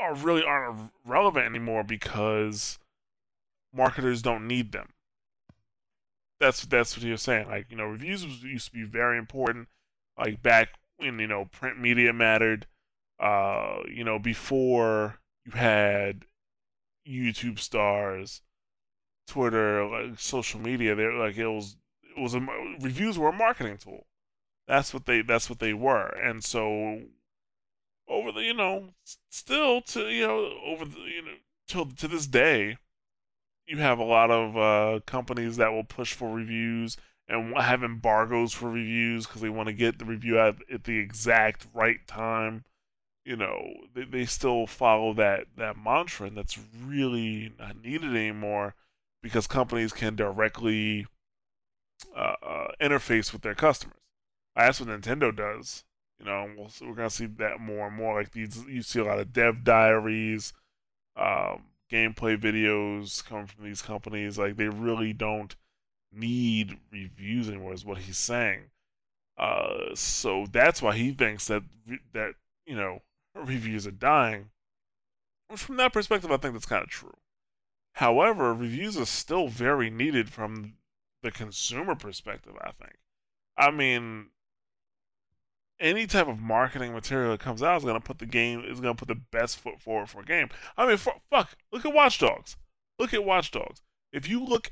[0.01, 2.79] are really aren't relevant anymore because
[3.73, 4.91] marketers don't need them.
[6.41, 7.49] That's that's what he was saying.
[7.49, 9.69] Like you know, reviews used to be very important.
[10.19, 12.67] Like back when you know print media mattered.
[13.21, 16.25] Uh, you know, before you had
[17.09, 18.43] YouTube stars,
[19.27, 21.77] Twitter, like social media, there like it was
[22.17, 22.41] it was a
[22.81, 24.07] reviews were a marketing tool.
[24.67, 27.03] That's what they that's what they were, and so
[28.09, 28.91] over the you know
[29.31, 31.35] still to you know over the you know
[31.69, 32.79] till to this day,
[33.67, 36.97] you have a lot of uh, companies that will push for reviews
[37.29, 40.99] and have embargoes for reviews because they want to get the review out at the
[40.99, 42.65] exact right time.
[43.25, 43.63] You know,
[43.95, 48.75] they, they still follow that that mantra, and that's really not needed anymore
[49.23, 51.07] because companies can directly
[52.15, 53.97] uh, uh, interface with their customers.
[54.55, 55.85] That's what Nintendo does.
[56.19, 58.19] You know, we'll, we're gonna see that more and more.
[58.19, 60.53] Like these, you see a lot of dev diaries,
[61.17, 64.39] um, gameplay videos coming from these companies.
[64.39, 65.57] Like they really don't
[66.15, 67.73] need reviews anymore.
[67.73, 68.71] Is what he's saying.
[69.37, 71.63] Uh, so that's why he thinks that
[72.13, 72.35] that
[72.67, 73.01] you know
[73.35, 74.51] reviews are dying.
[75.49, 77.15] Which, from that perspective, I think that's kind of true.
[77.95, 80.75] However, reviews are still very needed from
[81.23, 82.97] the consumer perspective, I think.
[83.57, 84.31] I mean,
[85.79, 88.81] any type of marketing material that comes out is going to put the game, is
[88.81, 90.49] going to put the best foot forward for a game.
[90.77, 92.57] I mean, for, fuck, look at Watch Dogs.
[92.99, 93.83] Look at Watch Dogs.
[94.13, 94.69] If you look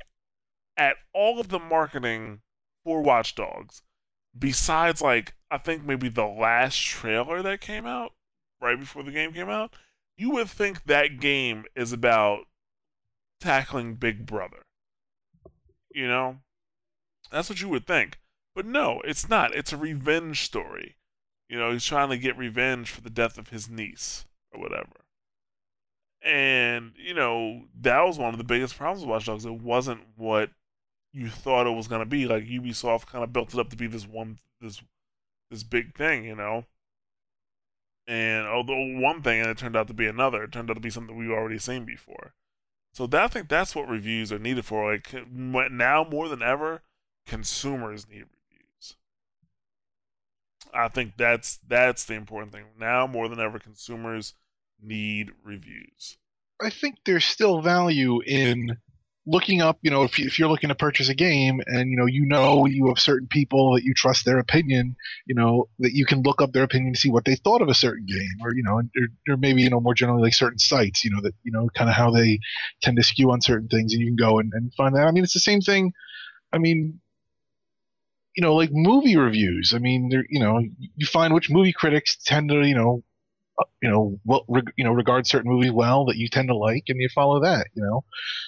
[0.77, 2.41] at all of the marketing
[2.83, 3.81] for Watch Dogs,
[4.37, 8.13] besides, like, I think maybe the last trailer that came out
[8.61, 9.73] right before the game came out,
[10.17, 12.45] you would think that game is about
[13.39, 14.63] tackling Big Brother.
[15.93, 16.37] You know?
[17.31, 18.19] That's what you would think.
[18.55, 19.55] But no, it's not.
[19.55, 20.97] It's a revenge story.
[21.49, 25.03] You know, he's trying to get revenge for the death of his niece or whatever.
[26.23, 29.45] And you know that was one of the biggest problems with Watch Dogs.
[29.45, 30.51] It wasn't what
[31.13, 32.25] you thought it was to be.
[32.25, 34.81] Like Ubisoft kind of built it up to be this one this
[35.49, 36.65] this big thing, you know.
[38.07, 40.43] And although one thing, and it turned out to be another.
[40.43, 42.33] It turned out to be something we've already seen before.
[42.93, 44.91] So that, I think that's what reviews are needed for.
[44.91, 46.81] Like now more than ever,
[47.25, 48.95] consumers need reviews.
[50.73, 52.65] I think that's that's the important thing.
[52.77, 54.33] Now more than ever, consumers
[54.81, 56.17] need reviews.
[56.61, 58.77] I think there's still value in
[59.25, 62.05] looking up, you know, if, if you're looking to purchase a game and, you know,
[62.05, 66.05] you know you have certain people that you trust their opinion, you know, that you
[66.05, 68.53] can look up their opinion to see what they thought of a certain game or,
[68.53, 71.33] you know, or, or maybe, you know, more generally like certain sites, you know, that,
[71.43, 72.39] you know, kind of how they
[72.81, 75.07] tend to skew on certain things and you can go and, and find that.
[75.07, 75.93] I mean, it's the same thing.
[76.51, 76.99] I mean,
[78.35, 79.73] you know, like movie reviews.
[79.73, 83.03] I mean, there, you know, you find which movie critics tend to, you know,
[83.81, 86.99] you know, reg- you know, regard certain movies well that you tend to like, and
[87.01, 87.67] you follow that.
[87.75, 88.03] You know,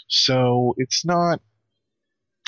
[0.07, 1.41] so it's not.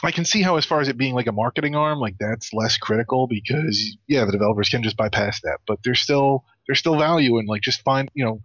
[0.04, 2.54] I can see how, as far as it being like a marketing arm, like that's
[2.54, 5.60] less critical because yeah, the developers can just bypass that.
[5.65, 8.41] But there's still there's still value in like just find you know,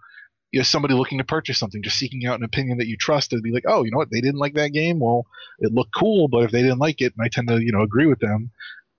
[0.50, 3.32] you know somebody looking to purchase something, just seeking out an opinion that you trust,
[3.32, 4.98] and be like, oh, you know what, they didn't like that game.
[4.98, 5.26] Well,
[5.58, 7.82] it looked cool, but if they didn't like it, and I tend to you know
[7.82, 8.50] agree with them,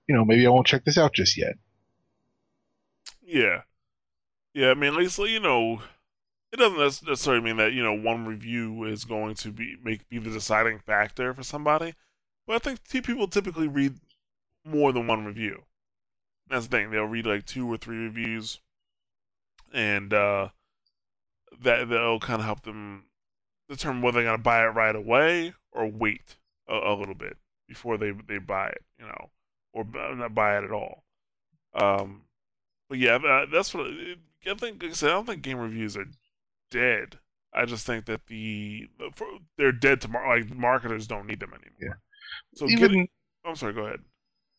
[0.08, 1.54] you know, maybe I won't check this out just yet.
[3.22, 3.62] Yeah,
[4.54, 5.82] yeah, I mean, at least you know,
[6.52, 10.18] it doesn't necessarily mean that you know one review is going to be make be
[10.18, 11.94] the deciding factor for somebody,
[12.46, 13.94] but I think people typically read
[14.64, 15.64] more than one review.
[16.48, 18.60] That's the thing; they'll read like two or three reviews,
[19.72, 20.50] and uh,
[21.60, 23.06] that that'll kind of help them
[23.68, 26.36] determine whether they're gonna buy it right away or wait
[26.68, 27.36] a, a little bit
[27.66, 29.30] before they they buy it, you know,
[29.72, 31.02] or not buy it at all.
[31.74, 32.22] Um,
[32.94, 34.80] but yeah, uh, that's what I think.
[34.80, 36.06] Like I said, I don't think game reviews are
[36.70, 37.18] dead.
[37.52, 39.26] I just think that the for,
[39.58, 41.76] they're dead to mar- like marketers don't need them anymore.
[41.80, 41.94] Yeah.
[42.54, 43.08] So even, getting,
[43.44, 43.72] I'm sorry.
[43.72, 43.98] Go ahead.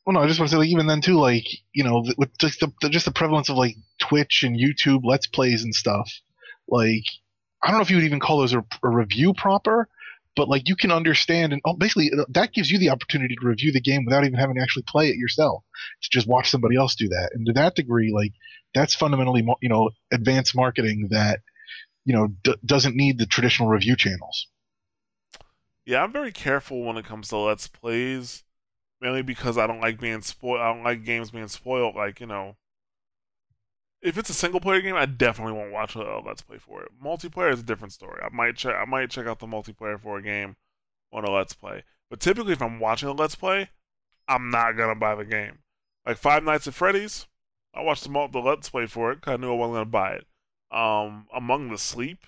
[0.05, 2.37] Well, no, I just want to say, like, even then too, like you know, with
[2.37, 6.11] just the, the just the prevalence of like Twitch and YouTube Let's Plays and stuff,
[6.67, 7.05] like
[7.63, 9.87] I don't know if you would even call those a, a review proper,
[10.35, 13.47] but like you can understand and oh, basically uh, that gives you the opportunity to
[13.47, 15.63] review the game without even having to actually play it yourself.
[16.03, 17.31] To just watch somebody else do that.
[17.33, 18.33] And to that degree like
[18.73, 21.39] that's fundamentally you know advanced marketing that
[22.03, 24.47] you know d- doesn't need the traditional review channels.
[25.85, 28.43] Yeah i'm very careful when it comes to let's plays
[28.99, 32.25] mainly because i don't like being spoiled i don't like games being spoiled like you
[32.25, 32.55] know
[34.01, 36.91] if it's a single player game, I definitely won't watch a Let's Play for it.
[37.03, 38.21] Multiplayer is a different story.
[38.23, 40.55] I might check I might check out the multiplayer for a game
[41.12, 41.84] on a Let's Play.
[42.10, 43.69] But typically if I'm watching a Let's Play,
[44.27, 45.60] I'm not gonna buy the game.
[46.05, 47.25] Like Five Nights at Freddy's,
[47.73, 50.13] I watched the, the Let's Play for it because I knew I wasn't gonna buy
[50.13, 50.27] it.
[50.71, 52.25] Um, Among the Sleep,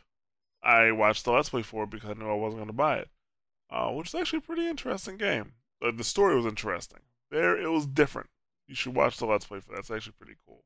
[0.63, 3.09] I watched the Let's Play for it because I knew I wasn't gonna buy it.
[3.69, 5.53] Uh, which is actually a pretty interesting game.
[5.81, 7.01] Uh, the story was interesting.
[7.29, 8.29] There, it was different.
[8.67, 9.79] You should watch the Let's Play for that.
[9.79, 10.63] It's actually pretty cool.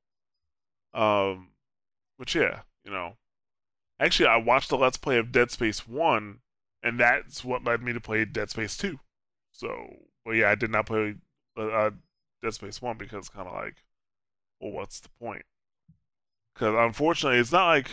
[0.94, 1.50] Um,
[2.18, 3.16] but yeah, you know,
[4.00, 6.40] actually, I watched the Let's Play of Dead Space One,
[6.84, 9.00] and that's what led me to play Dead Space Two.
[9.52, 11.16] So, but yeah, I did not play
[11.58, 11.92] uh,
[12.42, 13.84] Dead Space One because kind of like,
[14.60, 15.46] well, what's the point?
[16.54, 17.90] Because unfortunately, it's not like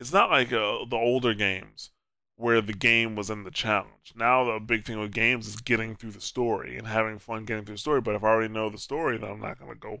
[0.00, 1.90] it's not like uh, the older games
[2.36, 4.12] where the game was in the challenge.
[4.14, 7.64] Now the big thing with games is getting through the story and having fun getting
[7.64, 8.00] through the story.
[8.00, 10.00] But if I already know the story, then I'm not gonna go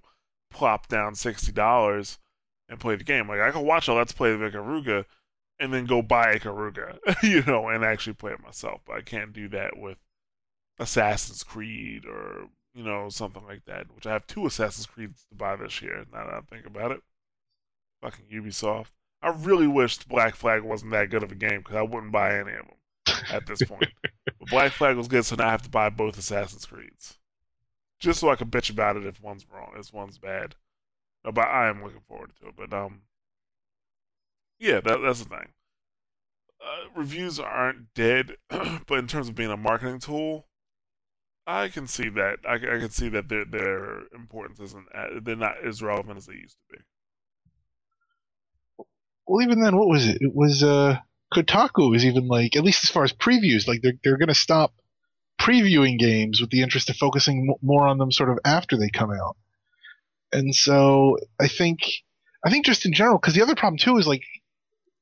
[0.50, 2.18] plop down sixty dollars
[2.68, 3.28] and play the game.
[3.28, 5.04] Like I can watch a Let's Play of Ikaruga
[5.58, 8.80] and then go buy Ikaruga, you know, and actually play it myself.
[8.86, 9.98] But I can't do that with
[10.78, 13.86] Assassin's Creed or you know something like that.
[13.94, 16.04] Which I have two Assassin's Creeds to buy this year.
[16.12, 17.02] Now that I think about it,
[18.02, 18.88] fucking Ubisoft.
[19.20, 22.38] I really wished Black Flag wasn't that good of a game because I wouldn't buy
[22.38, 23.88] any of them at this point.
[24.24, 27.17] but Black Flag was good, so now I have to buy both Assassin's Creeds
[28.00, 30.54] just so I can bitch about it if one's wrong, if one's bad.
[31.24, 32.54] But I am looking forward to it.
[32.56, 33.02] But um,
[34.58, 35.48] yeah, that, that's the thing.
[36.60, 40.46] Uh, reviews aren't dead, but in terms of being a marketing tool,
[41.46, 42.40] I can see that.
[42.46, 44.86] I, I can see that their their importance isn't
[45.22, 46.84] they're not as relevant as they used to be.
[49.26, 50.18] Well, even then, what was it?
[50.20, 50.98] It was uh,
[51.32, 54.74] Kotaku was even like, at least as far as previews, like they're they're gonna stop
[55.38, 59.10] previewing games with the interest of focusing more on them sort of after they come
[59.10, 59.36] out.
[60.32, 61.80] And so I think
[62.44, 64.22] I think just in general because the other problem too is like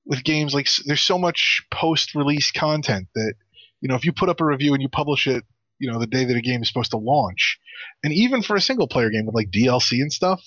[0.05, 3.35] with games like there's so much post-release content that
[3.81, 5.45] you know if you put up a review and you publish it
[5.79, 7.59] you know the day that a game is supposed to launch
[8.05, 10.41] and even for a single player game with like DLC and stuff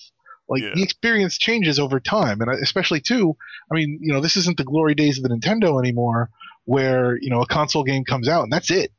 [0.48, 0.72] Like Yeah.
[0.74, 3.36] the experience changes over time, and especially too.
[3.72, 6.32] I mean, you know, this isn't the glory days of the Nintendo anymore,
[6.66, 8.92] where you know a console game comes out and that's it.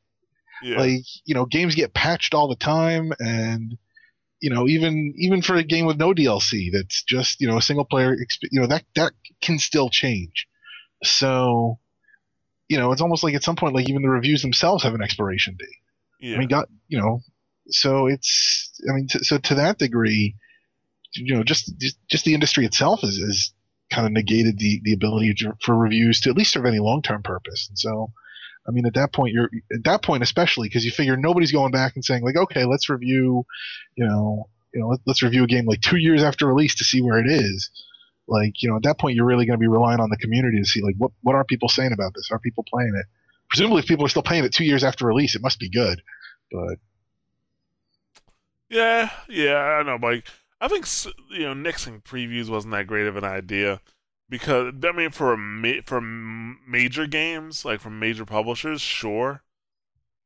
[0.63, 0.79] Yeah.
[0.79, 3.77] Like you know, games get patched all the time, and
[4.41, 7.63] you know, even even for a game with no DLC, that's just you know a
[7.63, 8.15] single player.
[8.15, 10.47] Exp- you know that that can still change.
[11.03, 11.79] So,
[12.69, 15.03] you know, it's almost like at some point, like even the reviews themselves have an
[15.03, 15.69] expiration date.
[16.21, 16.37] yeah.
[16.37, 17.21] I mean, got you know,
[17.69, 20.37] so it's I mean, t- so to that degree,
[21.15, 23.53] you know, just just, just the industry itself is, is
[23.91, 27.03] kind of negated the the ability to, for reviews to at least serve any long
[27.03, 27.69] term purpose.
[27.69, 28.13] And so,
[28.67, 31.73] I mean, at that point, you're at that point especially because you figure nobody's going
[31.73, 33.45] back and saying like, okay, let's review,
[33.97, 36.85] you know, you know, let, let's review a game like two years after release to
[36.85, 37.71] see where it is.
[38.29, 40.59] Like, you know, at that point, you're really going to be relying on the community
[40.59, 42.31] to see like what what are people saying about this?
[42.31, 43.07] Are people playing it?
[43.49, 46.01] Presumably, if people are still playing it two years after release, it must be good.
[46.53, 46.79] But
[48.69, 50.27] Yeah, yeah, I know, like,
[50.61, 50.87] I think
[51.31, 53.81] you know nixing previews wasn't that great of an idea
[54.31, 59.43] because I mean for ma- for major games like from major publishers, sure,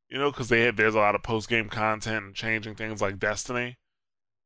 [0.09, 3.01] you know, because they have, there's a lot of post game content and changing things
[3.01, 3.79] like Destiny,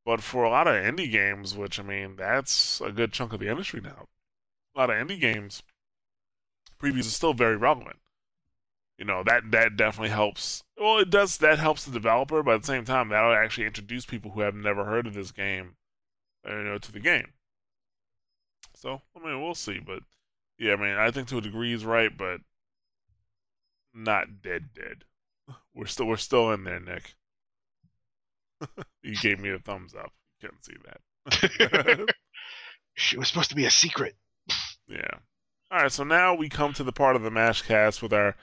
[0.06, 3.40] but for a lot of indie games, which I mean that's a good chunk of
[3.40, 4.06] the industry now,
[4.74, 5.62] a lot of indie games,
[6.80, 7.96] previews are still very relevant.
[8.96, 10.62] You know that that definitely helps.
[10.76, 11.36] Well, it does.
[11.38, 14.54] That helps the developer, but at the same time, that'll actually introduce people who have
[14.54, 15.76] never heard of this game,
[16.48, 17.32] uh, you know, to the game.
[18.78, 19.80] So I mean, we'll see.
[19.80, 20.00] But
[20.58, 22.40] yeah, I mean, I think to a degree he's right, but
[23.92, 25.04] not dead dead.
[25.74, 27.14] We're still we're still in there, Nick.
[29.02, 30.12] you gave me a thumbs up.
[30.40, 31.00] You couldn't see that.
[33.12, 34.16] it was supposed to be a secret.
[34.88, 35.18] Yeah.
[35.70, 38.34] All right, so now we come to the part of the Mashcast with our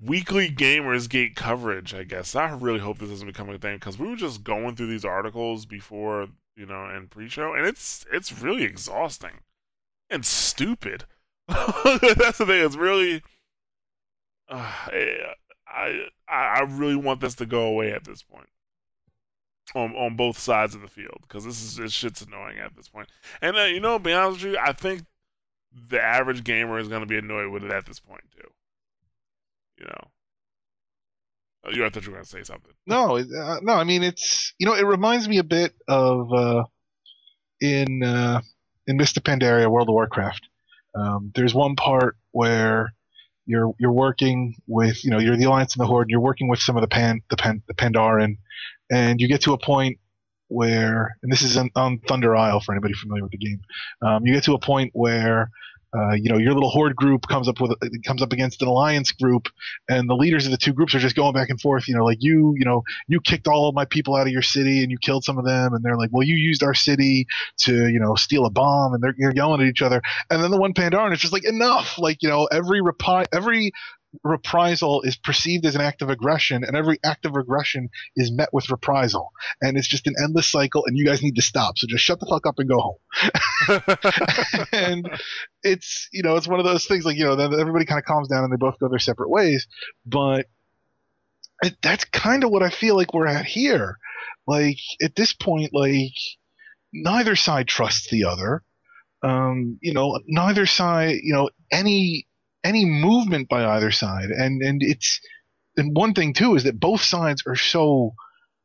[0.00, 2.36] weekly Gamers Gate coverage, I guess.
[2.36, 5.04] I really hope this doesn't become a thing because we were just going through these
[5.04, 9.40] articles before, you know, and pre-show, and it's it's really exhausting
[10.10, 11.04] and stupid.
[11.48, 12.64] That's the thing.
[12.64, 13.22] It's really,
[14.48, 14.72] uh,
[15.66, 18.48] I I I really want this to go away at this point.
[19.72, 22.88] On, on both sides of the field because this is this shit's annoying at this
[22.88, 23.08] point.
[23.40, 25.02] And uh, you know, be honest with you, I think
[25.88, 28.48] the average gamer is going to be annoyed with it at this point too.
[29.78, 30.08] You know,
[31.64, 32.72] oh, you I thought you were going to say something.
[32.84, 33.74] No, uh, no.
[33.74, 36.64] I mean, it's you know, it reminds me a bit of uh,
[37.60, 38.40] in uh,
[38.90, 40.48] in Mists of Pandaria, World of Warcraft.
[40.94, 42.92] Um, there's one part where
[43.46, 46.10] you're you're working with you know you're the Alliance and the Horde.
[46.10, 48.38] You're working with some of the Pan the Pan the Pandaren,
[48.90, 49.98] and you get to a point
[50.48, 53.60] where and this is on, on Thunder Isle for anybody familiar with the game.
[54.02, 55.50] Um, you get to a point where
[55.96, 57.72] uh, you know your little Horde group comes up with
[58.04, 59.48] comes up against an Alliance group,
[59.88, 61.88] and the leaders of the two groups are just going back and forth.
[61.88, 64.42] You know, like you you know you kicked all of my people out of your
[64.42, 67.26] city and you killed some of them, and they're like, well, you used our city
[67.58, 70.00] to you know steal a bomb, and they're, they're yelling at each other.
[70.30, 71.98] And then the one Pandaren is just like enough.
[71.98, 73.72] Like you know every repi- every
[74.24, 78.48] reprisal is perceived as an act of aggression, and every act of aggression is met
[78.52, 80.84] with reprisal, and it's just an endless cycle.
[80.86, 81.78] And you guys need to stop.
[81.78, 84.66] So just shut the fuck up and go home.
[84.72, 85.10] and
[85.62, 88.04] it's you know it's one of those things like you know then everybody kind of
[88.04, 89.66] calms down and they both go their separate ways.
[90.06, 90.46] But
[91.62, 93.98] it, that's kind of what I feel like we're at here.
[94.46, 96.12] Like at this point, like
[96.92, 98.62] neither side trusts the other.
[99.22, 102.26] Um, you know, neither side, you know, any
[102.64, 105.20] any movement by either side, and and it's
[105.76, 108.14] and one thing too is that both sides are so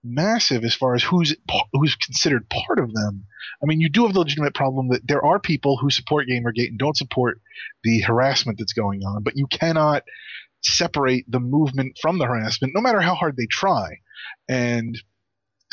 [0.03, 1.35] massive as far as who's
[1.73, 3.25] who's considered part of them.
[3.61, 6.69] I mean, you do have the legitimate problem that there are people who support Gamergate
[6.69, 7.39] and don't support
[7.83, 10.03] the harassment that's going on, but you cannot
[10.61, 13.99] separate the movement from the harassment, no matter how hard they try.
[14.47, 14.97] And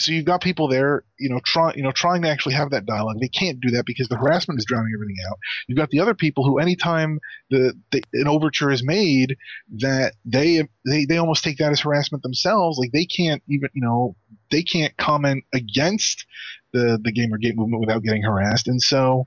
[0.02, 2.86] so you've got people there, you know, trying, you know, trying to actually have that
[2.86, 3.18] dialogue.
[3.20, 5.38] They can't do that because the harassment is drowning everything out.
[5.66, 9.36] You've got the other people who, anytime the, the an overture is made,
[9.78, 12.78] that they they they almost take that as harassment themselves.
[12.78, 14.16] Like they can't even, you know,
[14.50, 16.26] they can't comment against
[16.72, 19.26] the the Gamergate movement without getting harassed, and so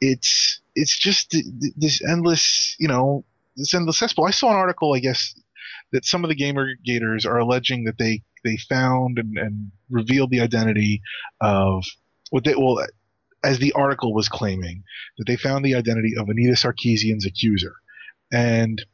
[0.00, 3.24] it's it's just th- th- this endless, you know,
[3.56, 4.26] this endless cesspool.
[4.26, 5.34] I saw an article, I guess,
[5.92, 10.40] that some of the Gamergaters are alleging that they they found and, and revealed the
[10.40, 11.02] identity
[11.40, 11.84] of
[12.30, 12.84] what they well
[13.42, 14.82] as the article was claiming
[15.18, 17.74] that they found the identity of Anita Sarkeesian's accuser
[18.32, 18.84] and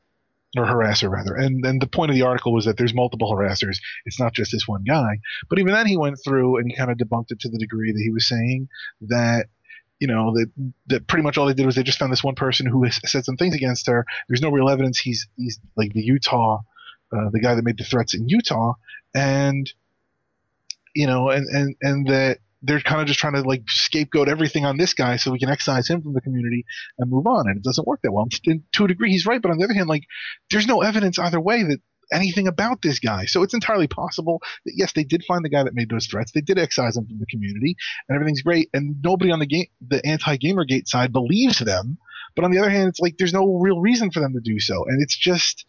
[0.56, 1.36] or harasser rather.
[1.36, 3.76] And then the point of the article was that there's multiple harassers.
[4.04, 5.20] It's not just this one guy.
[5.48, 7.92] But even then he went through and he kind of debunked it to the degree
[7.92, 8.68] that he was saying
[9.02, 9.46] that
[10.00, 12.34] you know that that pretty much all they did was they just found this one
[12.34, 14.04] person who said some things against her.
[14.28, 16.60] There's no real evidence he's he's like the Utah
[17.12, 18.74] uh, the guy that made the threats in Utah
[19.14, 19.72] and
[20.94, 24.64] you know and and and that they're kind of just trying to like scapegoat everything
[24.66, 26.66] on this guy so we can excise him from the community
[26.98, 27.48] and move on.
[27.48, 28.28] And it doesn't work that well.
[28.46, 29.40] And to a degree, he's right.
[29.40, 30.04] But on the other hand, like
[30.50, 31.80] there's no evidence either way that
[32.12, 33.24] anything about this guy.
[33.26, 36.32] So it's entirely possible that yes, they did find the guy that made those threats.
[36.32, 37.76] They did excise him from the community,
[38.08, 38.68] and everything's great.
[38.74, 41.98] And nobody on the game, the anti-GamerGate side, believes them.
[42.36, 44.60] But on the other hand, it's like there's no real reason for them to do
[44.60, 45.64] so, and it's just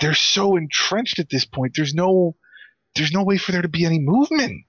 [0.00, 1.74] they're so entrenched at this point.
[1.74, 2.36] There's no
[2.94, 4.64] there's no way for there to be any movement.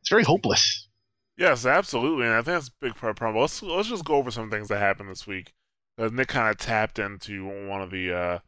[0.00, 0.88] It's very hopeless.
[1.36, 3.40] Yes, absolutely, and I think that's a big part of the problem.
[3.40, 5.52] Let's let's just go over some things that happened this week.
[5.96, 8.38] Uh, Nick kind of tapped into one of the uh,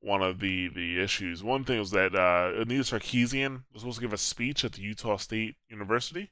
[0.00, 1.42] one of the the issues.
[1.42, 4.82] One thing was that uh, Anita Sarkeesian was supposed to give a speech at the
[4.82, 6.30] Utah State University,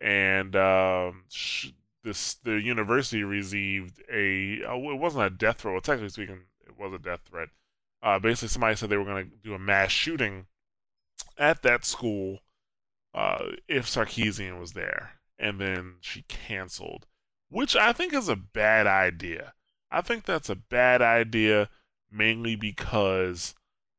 [0.00, 1.70] and um, sh-
[2.04, 5.78] this the university received a uh, it wasn't a death row.
[5.80, 6.40] Technically speaking,
[6.82, 7.48] was a death threat.
[8.02, 10.46] Uh, basically, somebody said they were going to do a mass shooting
[11.38, 12.40] at that school
[13.14, 17.06] uh, if Sarkeesian was there, and then she canceled,
[17.48, 19.54] which I think is a bad idea.
[19.90, 21.68] I think that's a bad idea
[22.10, 23.54] mainly because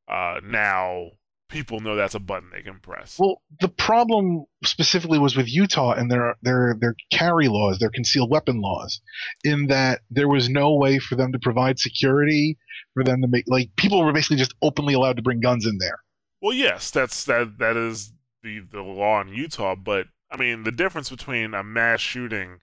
[0.07, 1.11] uh, now
[1.53, 3.17] people know that's a button they can press.
[3.19, 8.31] Well, the problem specifically was with Utah and their their their carry laws, their concealed
[8.31, 8.99] weapon laws,
[9.43, 12.57] in that there was no way for them to provide security
[12.93, 15.77] for them to make like people were basically just openly allowed to bring guns in
[15.77, 15.99] there.
[16.41, 20.71] Well, yes, that's that that is the the law in Utah, but I mean the
[20.71, 22.59] difference between a mass shooting.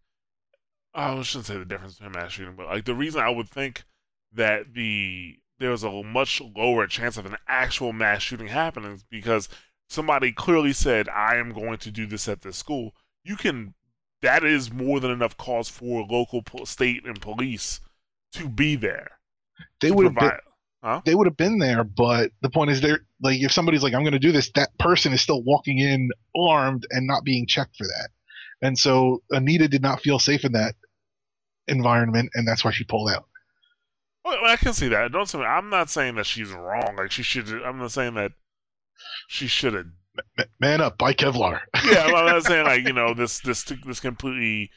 [0.93, 3.49] Oh, I shouldn't say the difference between mass shooting, but like the reason I would
[3.49, 3.85] think
[4.33, 9.49] that the there was a much lower chance of an actual mass shooting happening because
[9.89, 13.75] somebody clearly said, "I am going to do this at this school." You can.
[14.23, 17.81] That is more than enough cause for local, state, and police
[18.33, 19.13] to be there.
[19.81, 20.39] They would have been,
[20.83, 21.01] huh?
[21.05, 24.03] they would have been there, but the point is, they're like if somebody's like, "I'm
[24.03, 27.77] going to do this," that person is still walking in armed and not being checked
[27.77, 28.11] for that.
[28.63, 30.75] And so Anita did not feel safe in that
[31.69, 33.30] environment, and that's why she pulled out.
[34.25, 35.13] Well, I can see that.
[35.13, 36.97] Don't say I'm not saying that she's wrong.
[36.97, 37.49] Like she should.
[37.49, 38.33] I'm not saying that
[39.29, 39.87] she should have.
[40.59, 41.61] Man up, buy Kevlar.
[41.85, 44.71] Yeah, I'm not saying like you know this this this completely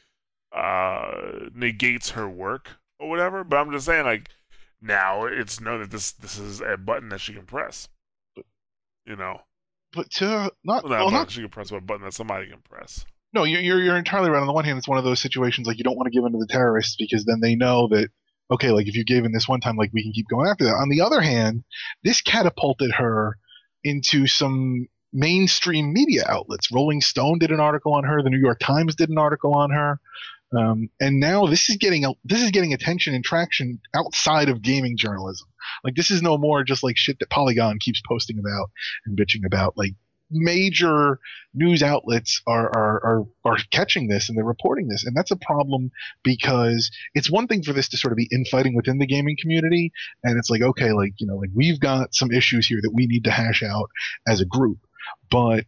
[0.56, 1.12] uh
[1.54, 2.68] negates her work
[2.98, 3.44] or whatever.
[3.44, 4.30] But I'm just saying like
[4.80, 7.88] now it's known that this this is a button that she can press.
[9.06, 9.42] You know,
[9.92, 12.14] but to not, well, not a well, not she can press, but a button that
[12.14, 13.04] somebody can press.
[13.34, 14.40] No, you're, you're you're entirely right.
[14.40, 16.24] On the one hand, it's one of those situations like you don't want to give
[16.24, 18.08] in to the terrorists because then they know that
[18.50, 20.64] okay, like if you gave in this one time, like we can keep going after
[20.64, 20.74] that.
[20.74, 21.64] On the other hand,
[22.02, 23.38] this catapulted her
[23.82, 26.72] into some mainstream media outlets.
[26.72, 28.22] Rolling Stone did an article on her.
[28.22, 30.00] The New York Times did an article on her.
[30.56, 34.96] Um, and now this is getting this is getting attention and traction outside of gaming
[34.96, 35.48] journalism.
[35.82, 38.70] Like this is no more just like shit that Polygon keeps posting about
[39.06, 39.76] and bitching about.
[39.76, 39.94] Like
[40.34, 41.18] major
[41.54, 45.36] news outlets are, are are are catching this and they're reporting this, and that's a
[45.36, 45.90] problem
[46.22, 49.92] because it's one thing for this to sort of be infighting within the gaming community,
[50.22, 53.06] and it's like okay, like you know, like we've got some issues here that we
[53.06, 53.90] need to hash out
[54.26, 54.78] as a group,
[55.30, 55.64] but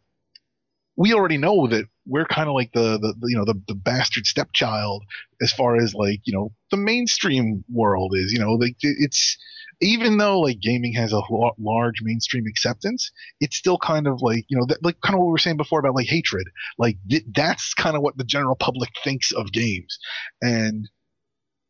[0.96, 3.74] we already know that we're kind of like the, the, the you know the, the
[3.74, 5.04] bastard stepchild
[5.40, 9.36] as far as like you know the mainstream world is you know like it's
[9.80, 11.20] even though like gaming has a
[11.58, 13.10] large mainstream acceptance
[13.40, 15.80] it's still kind of like you know like kind of what we were saying before
[15.80, 16.48] about like hatred.
[16.78, 19.98] Like th- that's kind of what the general public thinks of games.
[20.42, 20.88] And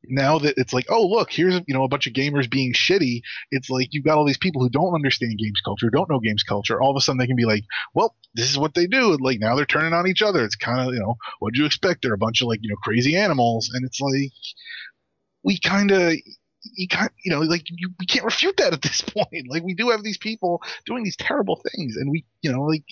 [0.08, 3.22] now that it's like oh look here's you know a bunch of gamers being shitty
[3.50, 6.44] it's like you've got all these people who don't understand games culture don't know games
[6.44, 6.80] culture.
[6.80, 9.12] All of a sudden they can be like well this is what they do.
[9.12, 10.44] And like now they're turning on each other.
[10.44, 12.02] It's kind of you know what do you expect?
[12.02, 13.70] They're a bunch of like you know crazy animals.
[13.72, 14.30] And it's like
[15.42, 16.14] we kind of
[16.74, 19.48] you can't you know like you, we can't refute that at this point.
[19.48, 22.84] Like we do have these people doing these terrible things and we you know like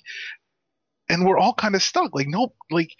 [1.08, 2.14] and we're all kind of stuck.
[2.14, 2.90] Like no like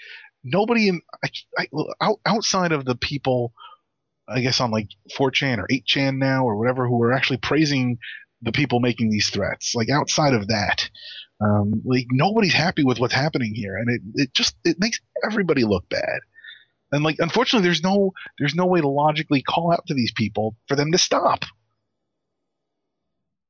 [0.44, 1.66] nobody in I, I,
[2.00, 3.52] out, outside of the people
[4.28, 7.98] i guess on like 4chan or 8chan now or whatever who are actually praising
[8.42, 10.88] the people making these threats like outside of that
[11.40, 15.64] um, like nobody's happy with what's happening here and it, it just it makes everybody
[15.64, 16.20] look bad
[16.94, 20.56] and like unfortunately there's no there's no way to logically call out to these people
[20.68, 21.44] for them to stop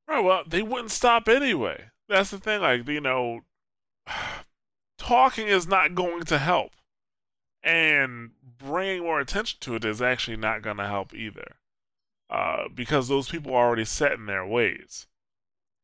[0.07, 0.23] Right.
[0.23, 1.87] Well, they wouldn't stop anyway.
[2.09, 2.61] That's the thing.
[2.61, 3.41] Like you know,
[4.99, 6.73] talking is not going to help,
[7.63, 11.57] and bringing more attention to it is actually not going to help either,
[12.29, 15.07] uh, because those people are already set in their ways.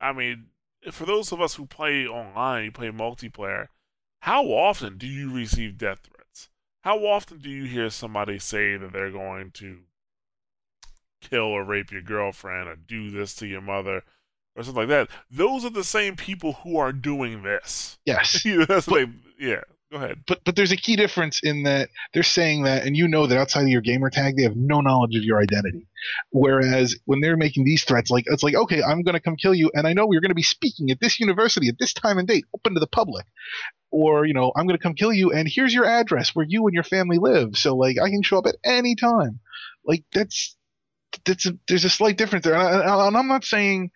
[0.01, 0.47] I mean,
[0.91, 3.69] for those of us who play online, you play multiplayer.
[4.21, 6.20] How often do you receive death threats?
[6.83, 9.81] How often do you hear somebody say that they're going to
[11.21, 14.03] kill or rape your girlfriend or do this to your mother
[14.57, 15.09] or something like that.
[15.31, 17.99] Those are the same people who are doing this.
[18.05, 18.45] Yes.
[18.69, 19.09] That's but,
[19.39, 19.61] yeah.
[19.93, 20.19] Go ahead.
[20.25, 23.37] But but there's a key difference in that they're saying that, and you know that
[23.37, 25.89] outside of your gamer tag, they have no knowledge of your identity.
[26.31, 29.53] Whereas when they're making these threats, like it's like, okay, I'm going to come kill
[29.53, 32.19] you, and I know you're going to be speaking at this university at this time
[32.19, 33.27] and date, open to the public,
[33.91, 36.67] or you know, I'm going to come kill you, and here's your address where you
[36.67, 39.41] and your family live, so like I can show up at any time.
[39.85, 40.57] Like that's
[41.25, 43.91] that's a, there's a slight difference there, and, I, and I'm not saying.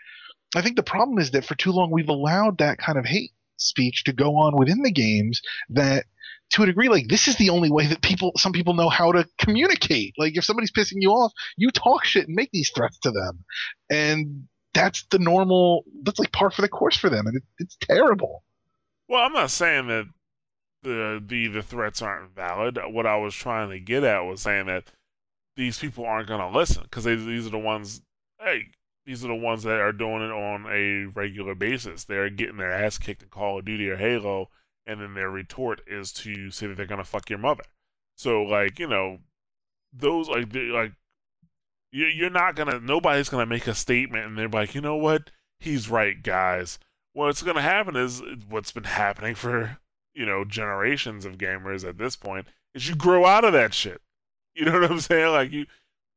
[0.57, 3.33] I think the problem is that for too long we've allowed that kind of hate
[3.57, 6.05] speech to go on within the games that
[6.51, 9.13] to a degree like this is the only way that people some people know how
[9.13, 12.99] to communicate like if somebody's pissing you off you talk shit and make these threats
[12.99, 13.45] to them
[13.91, 17.77] and that's the normal that's like par for the course for them and it, it's
[17.81, 18.45] terrible
[19.09, 20.07] well i'm not saying that
[20.83, 24.67] the, the the threats aren't valid what i was trying to get at was saying
[24.67, 24.85] that
[25.57, 28.03] these people aren't going to listen because these are the ones
[28.43, 28.67] hey
[29.07, 32.05] these are the ones that are doing it on a regular basis.
[32.05, 34.49] They're getting their ass kicked in Call of Duty or Halo,
[34.87, 37.65] and then their retort is to say that they're gonna fuck your mother.
[38.17, 39.19] So like you know,
[39.93, 40.93] those like like
[41.93, 45.91] you're not gonna nobody's gonna make a statement and they're like, you know what, he's
[45.91, 46.79] right, guys.
[47.15, 49.79] What's gonna happen is what's been happening for
[50.15, 54.01] you know generations of gamers at this point is you grow out of that shit.
[54.57, 55.33] You know what I'm saying?
[55.33, 55.67] Like you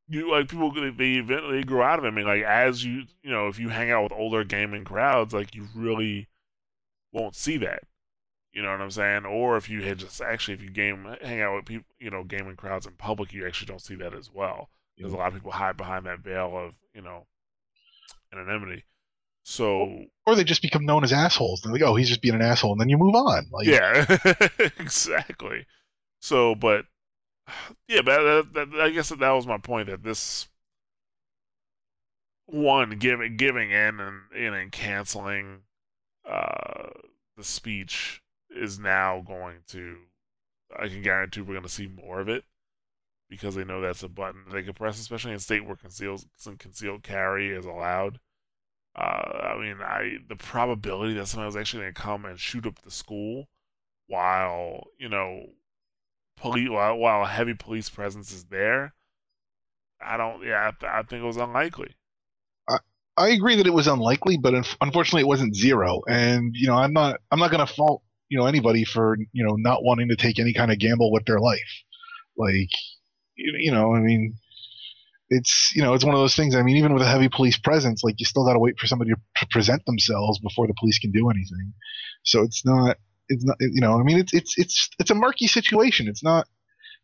[0.08, 2.10] you like people they eventually grow out of it.
[2.10, 5.34] I mean, like as you you know, if you hang out with older gaming crowds,
[5.34, 6.28] like you really
[7.12, 7.84] won't see that.
[8.54, 9.26] You know what I'm saying?
[9.26, 12.24] Or if you had just actually if you game hang out with people, you know,
[12.24, 15.36] gaming crowds in public, you actually don't see that as well because a lot of
[15.36, 17.26] people hide behind that veil of you know
[18.34, 18.84] anonymity.
[19.50, 21.62] So or they just become known as assholes.
[21.62, 23.48] They're like, oh, he's just being an asshole, and then you move on.
[23.50, 24.18] Like, yeah,
[24.78, 25.66] exactly.
[26.20, 26.84] So, but
[27.88, 29.88] yeah, but that, that, I guess that, that was my point.
[29.88, 30.50] That this
[32.46, 35.62] one giving giving in and and canceling
[36.30, 36.90] uh,
[37.38, 39.96] the speech is now going to.
[40.78, 42.44] I can guarantee we're going to see more of it
[43.30, 46.26] because they know that's a button they can press, especially in a state where concealed
[46.60, 48.20] concealed carry is allowed.
[48.98, 52.66] Uh, I mean, I the probability that somebody was actually going to come and shoot
[52.66, 53.48] up the school
[54.08, 55.48] while you know
[56.38, 58.94] police while, while a heavy police presence is there,
[60.02, 60.44] I don't.
[60.44, 61.96] Yeah, I, I think it was unlikely.
[62.68, 62.78] I,
[63.18, 66.02] I agree that it was unlikely, but unfortunately, it wasn't zero.
[66.08, 67.20] And you know, I'm not.
[67.32, 70.40] I'm not going to fault you know anybody for you know not wanting to take
[70.40, 71.84] any kind of gamble with their life.
[72.38, 72.70] Like,
[73.36, 74.36] you, you know, I mean,
[75.30, 76.56] it's you know it's one of those things.
[76.56, 78.88] I mean, even with a heavy police presence, like you still got to wait for
[78.88, 81.74] somebody to present themselves before the police can do anything.
[82.24, 82.98] So it's not
[83.30, 86.08] it's not you know I mean it's it's it's it's a murky situation.
[86.08, 86.48] It's not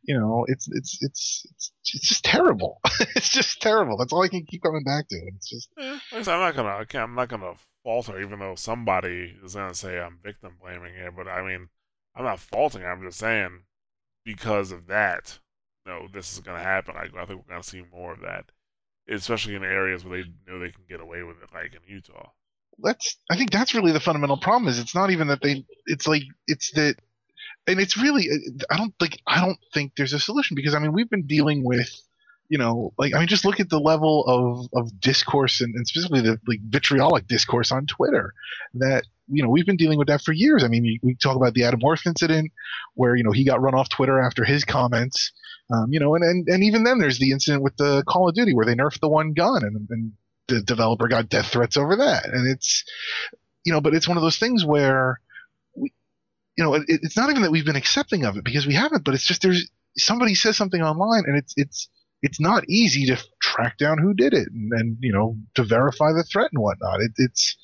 [0.03, 2.79] you know it's it's it's it's, it's just terrible.
[3.15, 3.97] it's just terrible.
[3.97, 5.17] That's all I can keep coming back to.
[5.35, 7.53] It's just yeah, I'm not gonna I'm not gonna
[7.83, 11.11] falter even though somebody is gonna say I'm victim blaming here.
[11.11, 11.69] But I mean
[12.15, 12.85] I'm not faulting.
[12.85, 13.63] I'm just saying
[14.23, 15.39] because of that,
[15.85, 16.95] no, this is gonna happen.
[16.95, 18.45] I, I think we're gonna see more of that,
[19.09, 22.29] especially in areas where they know they can get away with it, like in Utah
[22.79, 26.07] that's I think that's really the fundamental problem is it's not even that they it's
[26.07, 26.95] like it's that
[27.67, 30.79] and it's really uh, I don't think I don't think there's a solution because I
[30.79, 31.89] mean we've been dealing with
[32.49, 35.87] you know like I mean just look at the level of of discourse and, and
[35.87, 38.33] specifically the like vitriolic discourse on Twitter
[38.75, 40.63] that you know we've been dealing with that for years.
[40.63, 42.51] I mean we talk about the Adam Orth incident
[42.95, 45.31] where you know he got run off Twitter after his comments.
[45.73, 48.35] Um, you know, and, and and even then, there's the incident with the Call of
[48.35, 50.11] Duty where they nerfed the one gun, and, and
[50.47, 52.83] the developer got death threats over that, and it's
[53.63, 55.19] you know, but it's one of those things where
[55.75, 55.93] we,
[56.57, 59.03] you know, it, it's not even that we've been accepting of it because we haven't,
[59.05, 61.89] but it's just there's somebody says something online, and it's it's
[62.21, 66.11] it's not easy to track down who did it and, and you know to verify
[66.11, 67.01] the threat and whatnot.
[67.01, 67.57] It, it's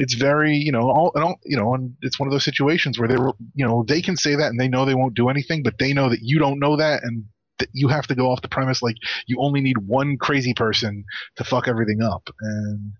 [0.00, 3.08] it's very you know all, all you know and it's one of those situations where
[3.08, 5.62] they were you know they can say that and they know they won't do anything
[5.62, 7.24] but they know that you don't know that and
[7.72, 8.96] you have to go off the premise like
[9.26, 11.04] you only need one crazy person
[11.36, 12.28] to fuck everything up.
[12.40, 12.92] And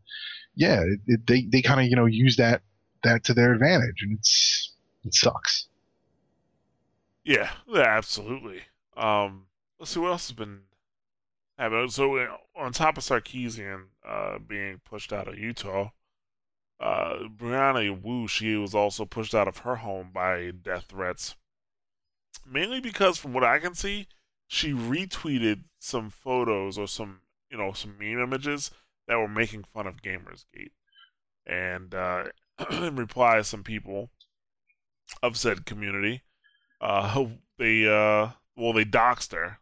[0.55, 2.63] yeah it, it, they they kind of you know use that
[3.03, 4.73] that to their advantage and it's
[5.05, 5.69] it sucks.
[7.25, 8.61] Yeah, yeah absolutely.
[8.97, 9.47] Um
[9.79, 10.61] let's see what else has been
[11.59, 11.89] happening.
[11.89, 15.91] So uh, on top of sarkeesian uh being pushed out of utah
[16.81, 21.37] uh, Brianna Wu, she was also pushed out of her home by death threats.
[22.47, 24.09] Mainly because, from what I can see,
[24.47, 27.21] she retweeted some photos or some
[27.51, 28.71] you know some meme images
[29.07, 30.73] that were making fun of Gamersgate,
[31.47, 32.25] and uh,
[32.71, 34.11] in reply, some people
[35.23, 36.23] of said community,
[36.81, 37.27] uh,
[37.59, 39.59] they uh, well they doxed her.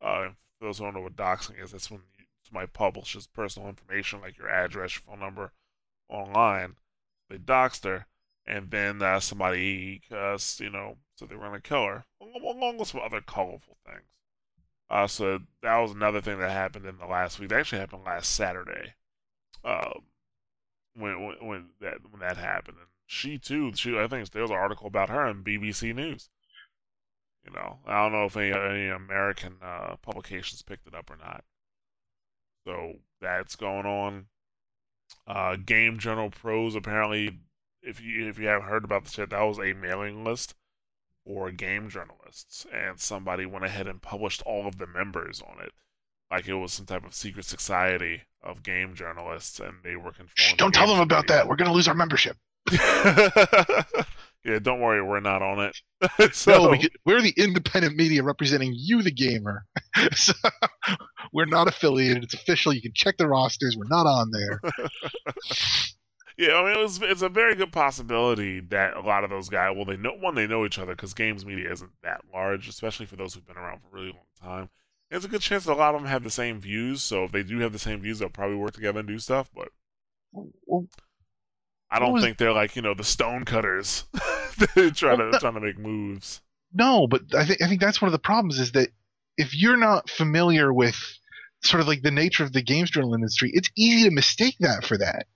[0.00, 3.68] Uh, for those who don't know what doxing is, that's when you, somebody publishes personal
[3.68, 5.52] information like your address, your phone number,
[6.08, 6.76] online.
[7.28, 8.06] They doxed her,
[8.46, 12.88] and then uh, somebody, uh, you know, so they were gonna kill her, along with
[12.88, 14.04] some other colorful things.
[14.90, 17.50] Uh, so that was another thing that happened in the last week.
[17.50, 18.94] That actually happened last Saturday,
[19.64, 20.04] um,
[20.94, 22.78] when, when when that when that happened.
[22.78, 26.30] And she too, she I think there was an article about her in BBC News.
[27.44, 31.16] You know, I don't know if any, any American uh, publications picked it up or
[31.16, 31.44] not.
[32.66, 34.26] So that's going on.
[35.26, 37.38] Uh, GameJournoPros apparently,
[37.82, 40.54] if you if you haven't heard about this yet, that was a mailing list
[41.26, 45.72] for game journalists, and somebody went ahead and published all of the members on it,
[46.30, 50.28] like it was some type of secret society of game journalists, and they were controlling.
[50.34, 51.46] Shh, don't tell them about that.
[51.46, 52.36] We're gonna lose our membership.
[54.44, 56.34] yeah, don't worry, we're not on it.
[56.34, 59.64] so, No, we, we're the independent media representing you, the gamer.
[60.14, 60.32] so,
[61.32, 62.24] we're not affiliated.
[62.24, 62.72] It's official.
[62.72, 63.76] You can check the rosters.
[63.76, 64.60] We're not on there.
[66.38, 69.48] yeah, I mean, it was, it's a very good possibility that a lot of those
[69.48, 72.68] guys, well, they know one, they know each other because games media isn't that large,
[72.68, 74.70] especially for those who've been around for a really long time.
[75.10, 77.32] There's a good chance that a lot of them have the same views, so if
[77.32, 79.50] they do have the same views, they'll probably work together and do stuff.
[79.54, 79.68] But
[80.32, 80.86] Well,
[81.90, 84.04] I don't was- think they're like you know the stone cutters
[84.74, 86.40] They're trying to trying to make moves.
[86.72, 88.88] No, but I think I think that's one of the problems is that
[89.36, 90.96] if you're not familiar with
[91.62, 94.84] sort of like the nature of the games journal industry, it's easy to mistake that
[94.84, 95.26] for that.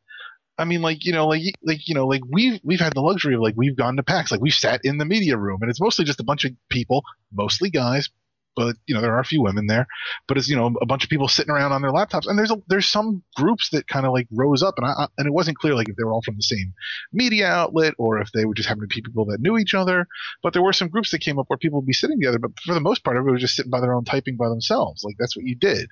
[0.58, 3.34] I mean, like you know, like like you know, like we've we've had the luxury
[3.34, 5.80] of like we've gone to PAX, like we've sat in the media room, and it's
[5.80, 8.10] mostly just a bunch of people, mostly guys,
[8.56, 9.86] but you know there are a few women there,
[10.28, 12.50] but it's you know a bunch of people sitting around on their laptops, and there's
[12.50, 15.58] a, there's some groups that kind of like rose up, and I, and it wasn't
[15.58, 16.72] clear like if they were all from the same
[17.12, 20.06] media outlet or if they were just happened to be people that knew each other,
[20.42, 22.52] but there were some groups that came up where people would be sitting together, but
[22.64, 25.02] for the most part, everybody was just sitting by their own, typing by themselves.
[25.04, 25.88] Like that's what you did,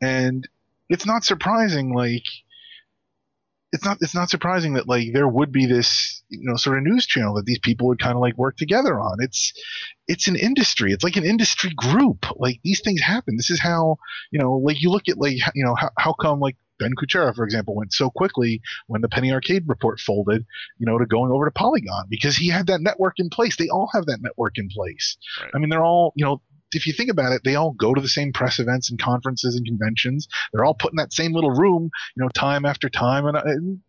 [0.00, 0.48] and
[0.88, 1.94] it's not surprising.
[1.94, 2.24] Like
[3.72, 6.84] it's not it's not surprising that like there would be this you know sort of
[6.84, 9.18] news channel that these people would kind of like work together on.
[9.20, 9.52] It's
[10.06, 10.92] it's an industry.
[10.92, 12.26] It's like an industry group.
[12.36, 13.36] Like these things happen.
[13.36, 13.98] This is how
[14.30, 17.34] you know like you look at like you know how how come like Ben Kuchera,
[17.34, 20.46] for example, went so quickly when the Penny Arcade report folded,
[20.78, 23.56] you know, to going over to Polygon because he had that network in place.
[23.56, 25.16] They all have that network in place.
[25.42, 25.50] Right.
[25.54, 26.40] I mean, they're all, you know,
[26.72, 29.56] if you think about it, they all go to the same press events and conferences
[29.56, 30.28] and conventions.
[30.52, 33.42] They're all put in that same little room, you know, time after time, and, uh,
[33.44, 33.80] and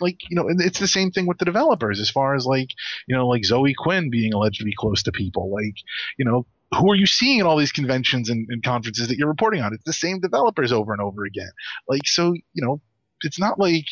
[0.00, 2.70] like you know, and it's the same thing with the developers as far as like
[3.06, 5.76] you know, like Zoe Quinn being alleged to be close to people, like
[6.18, 6.46] you know.
[6.78, 9.74] Who are you seeing at all these conventions and, and conferences that you're reporting on?
[9.74, 11.50] It's the same developers over and over again.
[11.86, 12.80] Like so, you know,
[13.20, 13.84] it's not like,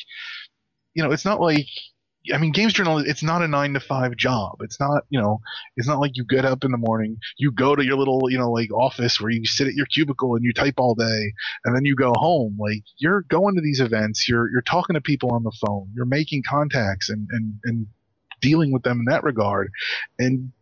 [0.95, 1.67] you know, it's not like
[2.33, 4.59] I mean, Games Journal, it's not a nine to five job.
[4.61, 5.41] It's not, you know,
[5.77, 8.39] it's not like you get up in the morning, you go to your little, you
[8.39, 11.33] know, like office where you sit at your cubicle and you type all day,
[11.65, 12.57] and then you go home.
[12.61, 16.05] Like you're going to these events, you're you're talking to people on the phone, you're
[16.05, 17.87] making contacts and and and
[18.43, 19.71] dealing with them in that regard,
[20.19, 20.53] and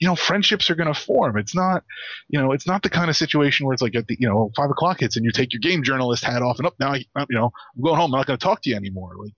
[0.00, 1.36] you know, friendships are going to form.
[1.36, 1.82] It's not,
[2.28, 4.52] you know, it's not the kind of situation where it's like at the, you know,
[4.56, 7.04] five o'clock hits and you take your game journalist hat off and up now, I,
[7.16, 8.14] oh, you know, I'm going home.
[8.14, 9.14] I'm not going to talk to you anymore.
[9.18, 9.32] Like,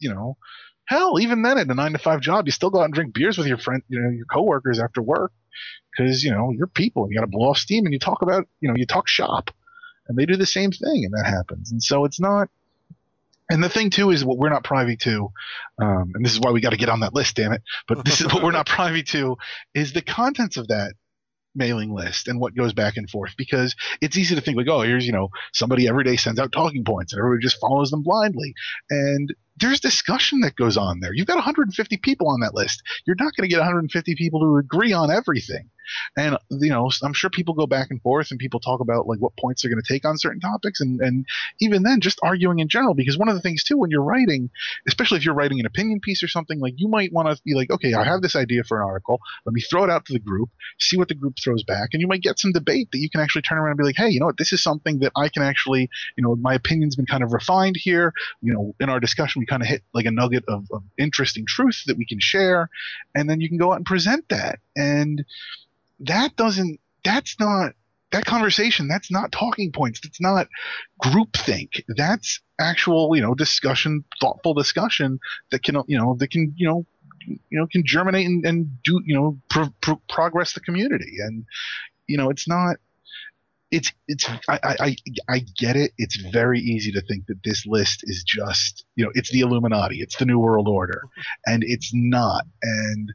[0.00, 0.36] you know,
[0.84, 3.14] hell, even then at a nine to five job, you still go out and drink
[3.14, 5.32] beers with your friend, you know, your coworkers after work,
[5.90, 7.08] because you know you're people.
[7.08, 9.50] You got to blow off steam, and you talk about, you know, you talk shop,
[10.08, 11.72] and they do the same thing, and that happens.
[11.72, 12.48] And so it's not.
[13.50, 15.30] And the thing too is what we're not privy to,
[15.78, 17.62] um, and this is why we got to get on that list, damn it.
[17.86, 19.36] But this is what we're not privy to
[19.74, 20.94] is the contents of that
[21.54, 24.80] mailing list and what goes back and forth because it's easy to think like oh
[24.80, 28.02] here's you know somebody every day sends out talking points and everybody just follows them
[28.02, 28.54] blindly
[28.88, 31.12] and there's discussion that goes on there.
[31.12, 32.82] You've got 150 people on that list.
[33.06, 35.70] You're not going to get 150 people to agree on everything
[36.16, 39.18] and you know i'm sure people go back and forth and people talk about like
[39.18, 41.26] what points they're going to take on certain topics and and
[41.60, 44.50] even then just arguing in general because one of the things too when you're writing
[44.86, 47.54] especially if you're writing an opinion piece or something like you might want to be
[47.54, 49.20] like okay i have this idea for an article.
[49.46, 52.00] Let me throw it out to the group see what the group throws back and
[52.00, 54.08] you might get some debate that you can actually turn around and be like hey
[54.08, 54.38] you know what?
[54.38, 57.76] This is something that i can actually you know my opinion's been kind of refined
[57.76, 58.12] here.
[58.40, 61.44] You know in our discussion we kind of hit like a nugget of, of interesting
[61.46, 62.68] truth that we can share
[63.14, 64.58] and then you can go out and present that.
[64.76, 65.24] And
[66.02, 67.72] that doesn't that's not
[68.12, 70.48] that conversation that's not talking points that's not
[71.02, 71.82] groupthink.
[71.88, 75.18] That's actual you know discussion thoughtful discussion
[75.50, 76.86] that can you know that can you know
[77.26, 81.16] you know can germinate and, and do you know pro- pro- progress the community.
[81.20, 81.44] And
[82.06, 82.76] you know it's not
[83.70, 84.96] it's it's I, I I
[85.28, 85.92] I get it.
[85.96, 90.00] It's very easy to think that this list is just you know it's the illuminati
[90.00, 91.02] it's the new world order
[91.46, 92.44] and it's not.
[92.62, 93.12] And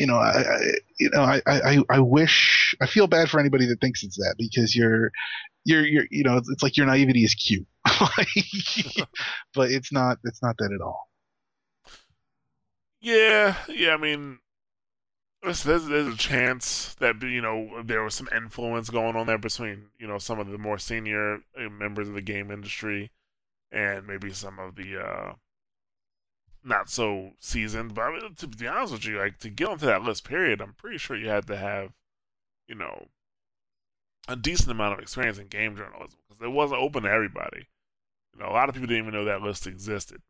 [0.00, 3.66] you know, I, I you know, I, I, I wish I feel bad for anybody
[3.66, 5.12] that thinks it's that because you're,
[5.64, 7.66] you're, you're, you know, it's like your naivety is cute,
[9.54, 10.18] but it's not.
[10.24, 11.08] It's not that at all.
[13.02, 13.92] Yeah, yeah.
[13.92, 14.38] I mean,
[15.42, 19.88] there's, there's, a chance that you know there was some influence going on there between
[19.98, 23.10] you know some of the more senior uh, members of the game industry
[23.70, 25.32] and maybe some of the uh,
[26.64, 27.94] not so seasoned.
[27.94, 30.60] But I mean, to be honest with you, like to get onto that list, period,
[30.60, 31.92] I'm pretty sure you had to have
[32.68, 33.08] you know
[34.28, 37.66] a decent amount of experience in game journalism because it wasn't open to everybody.
[38.34, 40.22] You know, a lot of people didn't even know that list existed.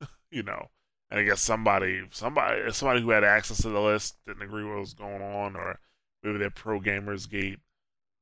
[0.30, 0.68] you know,
[1.10, 4.78] and I guess somebody, somebody, somebody who had access to the list didn't agree what
[4.78, 5.78] was going on, or
[6.22, 7.58] maybe they're pro gamers gate,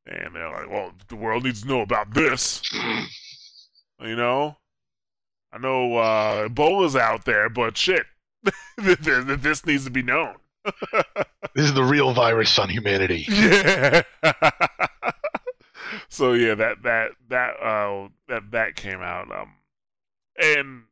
[0.07, 2.63] and they're like, "Well, the world needs to know about this."
[4.01, 4.57] you know,
[5.53, 8.05] I know uh, Ebola's out there, but shit,
[8.77, 10.35] this needs to be known.
[11.55, 13.25] this is the real virus on humanity.
[13.29, 14.03] Yeah.
[16.09, 19.31] so yeah, that that that uh that that came out.
[19.31, 19.55] Um,
[20.41, 20.83] and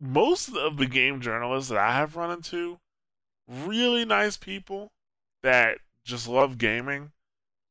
[0.00, 2.78] most of the game journalists that I have run into,
[3.46, 4.90] really nice people
[5.42, 7.12] that just love gaming.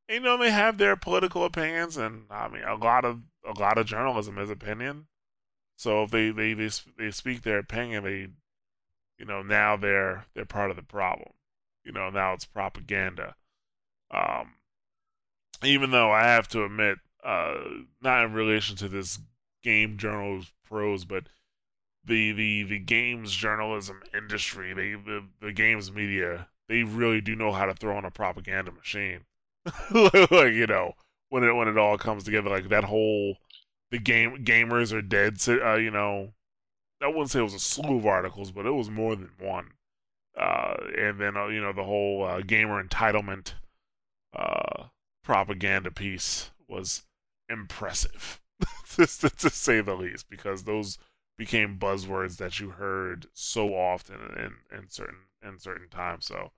[0.10, 3.78] You know, they have their political opinions, and I mean, a lot of a lot
[3.78, 5.06] of journalism is opinion.
[5.76, 8.28] So if they they they, they speak their opinion, they,
[9.20, 11.34] you know, now they're they're part of the problem.
[11.86, 13.36] You know, now it's propaganda.
[14.12, 14.56] Um,
[15.64, 17.56] even though I have to admit, uh,
[18.02, 19.20] not in relation to this
[19.62, 21.26] game journals pros, but
[22.04, 27.52] the the the games journalism industry, they the, the games media, they really do know
[27.52, 29.22] how to throw in a propaganda machine.
[29.92, 30.94] like you know,
[31.30, 33.38] when it when it all comes together, like that whole
[33.92, 35.38] the game gamers are dead.
[35.48, 36.34] Uh, you know,
[37.02, 39.72] I wouldn't say it was a slew of articles, but it was more than one.
[40.38, 43.54] Uh, and then uh, you know the whole uh, gamer entitlement
[44.36, 44.86] uh,
[45.24, 47.04] propaganda piece was
[47.50, 48.42] impressive,
[48.96, 50.98] to, to say the least, because those
[51.38, 56.26] became buzzwords that you heard so often in, in certain in certain times.
[56.26, 56.52] So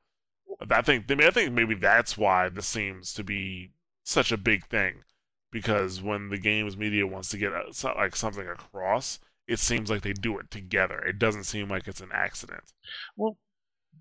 [0.70, 3.72] I think I think maybe that's why this seems to be
[4.04, 5.04] such a big thing
[5.52, 9.90] because when the games media wants to get a, uh, like something across, it seems
[9.90, 11.00] like they do it together.
[11.00, 12.64] It doesn't seem like it's an accident.
[13.16, 13.38] Well,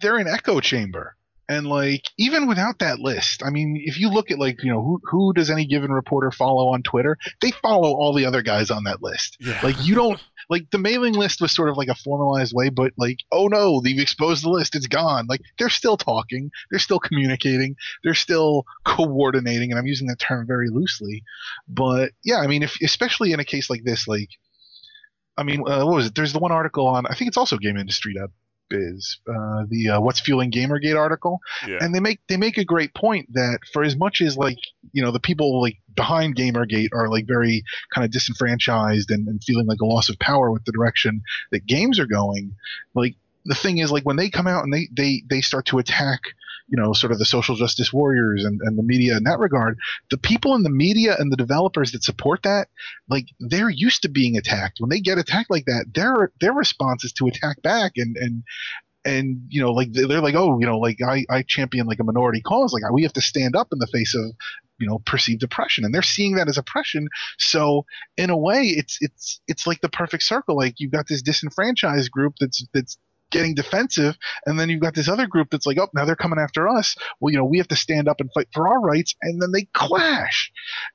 [0.01, 1.17] they're an echo chamber.
[1.49, 4.81] And like even without that list, I mean, if you look at like you know
[4.83, 7.19] who who does any given reporter follow on Twitter?
[7.41, 9.37] They follow all the other guys on that list.
[9.41, 9.59] Yeah.
[9.61, 12.93] Like you don't like the mailing list was sort of like a formalized way, but
[12.99, 15.27] like oh no, they've exposed the list, it's gone.
[15.29, 20.47] Like they're still talking, they're still communicating, they're still coordinating, and I'm using that term
[20.47, 21.23] very loosely.
[21.69, 24.31] But yeah, I mean, if especially in a case like this, like
[25.37, 26.15] I mean, uh, what was it?
[26.15, 28.15] There's the one article on I think it's also Game Industry
[28.71, 31.79] is uh, the uh, "What's Fueling Gamergate" article, yeah.
[31.81, 34.59] and they make they make a great point that for as much as like
[34.93, 37.65] you know the people like behind Gamergate are like very
[37.95, 41.67] kind of disenfranchised and, and feeling like a loss of power with the direction that
[41.67, 42.55] games are going,
[42.95, 45.79] like the thing is like when they come out and they they they start to
[45.79, 46.21] attack
[46.71, 49.79] you know sort of the social justice warriors and, and the media in that regard
[50.11, 52.69] the people in the media and the developers that support that
[53.09, 54.79] like they're used to being attacked.
[54.81, 58.43] When they get attacked like that their their response is to attack back and and
[59.05, 62.05] and you know like they're like oh you know like i i champion like a
[62.05, 62.73] minority cause.
[62.73, 64.33] Like we have to stand up in the face of
[64.79, 65.85] you know perceived oppression.
[65.85, 67.09] And they're seeing that as oppression.
[67.39, 67.85] So
[68.17, 70.57] in a way it's it's it's like the perfect circle.
[70.57, 72.99] Like you've got this disenfranchised group that's that's
[73.31, 74.17] getting defensive,
[74.47, 76.97] and then you've got this other group that's like, oh, now they're coming after us.
[77.21, 79.53] Well, you know, we have to stand up and fight for our rights, and then
[79.53, 80.51] they clash,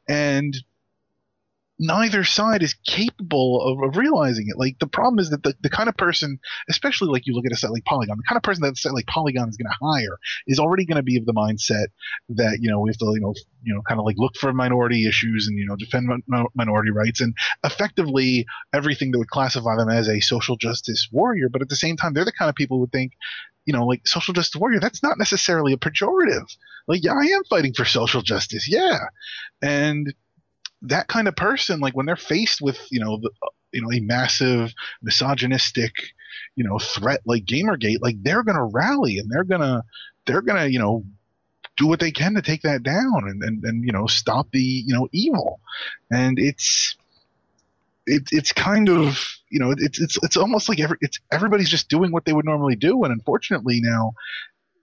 [0.07, 0.55] and
[1.77, 4.57] neither side is capable of, of, realizing it.
[4.57, 7.51] Like the problem is that the, the kind of person, especially like you look at
[7.51, 9.85] a site like Polygon, the kind of person that site like Polygon is going to
[9.85, 10.17] hire
[10.47, 11.87] is already going to be of the mindset
[12.29, 14.53] that you know we have to you know you know kind of like look for
[14.53, 19.75] minority issues and you know defend mi- minority rights and effectively everything that would classify
[19.75, 21.49] them as a social justice warrior.
[21.49, 23.13] But at the same time, they're the kind of people who would think
[23.65, 26.55] you know, like social justice warrior, that's not necessarily a pejorative.
[26.87, 28.69] Like, yeah, I am fighting for social justice.
[28.69, 28.99] Yeah.
[29.61, 30.13] And
[30.83, 33.31] that kind of person, like when they're faced with you know the,
[33.71, 35.91] you know a massive misogynistic
[36.55, 39.83] you know threat like Gamergate, like they're gonna rally and they're gonna
[40.25, 41.03] they're gonna you know
[41.77, 44.59] do what they can to take that down and and, and you know stop the
[44.59, 45.59] you know evil,
[46.11, 46.95] and it's
[48.05, 49.19] it, it's kind of
[49.49, 52.45] you know it's it's it's almost like every it's everybody's just doing what they would
[52.45, 54.13] normally do, and unfortunately now,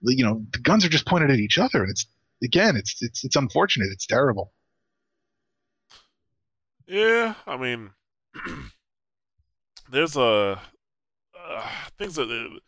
[0.01, 1.83] you know the guns are just pointed at each other.
[1.85, 2.05] It's
[2.43, 3.89] again it's it's it's unfortunate.
[3.91, 4.51] It's terrible.
[6.87, 7.91] Yeah, I mean,
[9.89, 10.59] there's a
[11.39, 12.59] uh, things that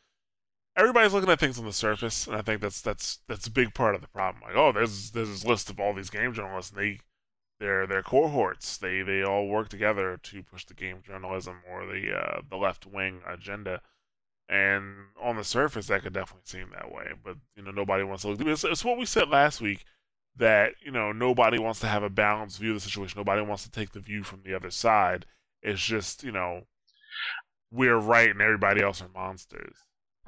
[0.78, 3.74] everybody's looking at things on the surface, and I think that's that's that's a big
[3.74, 4.44] part of the problem.
[4.44, 7.00] Like, oh, there's there's this list of all these game journalists, and they
[7.60, 8.78] they're they're cohorts.
[8.78, 12.86] They they all work together to push the game journalism or the uh, the left
[12.86, 13.82] wing agenda.
[14.48, 17.14] And on the surface, that could definitely seem that way.
[17.24, 18.42] But you know, nobody wants to look.
[18.42, 19.86] It's, it's what we said last week
[20.38, 23.18] that you know nobody wants to have a balanced view of the situation.
[23.18, 25.26] Nobody wants to take the view from the other side.
[25.62, 26.62] It's just you know
[27.72, 29.76] we're right and everybody else are monsters.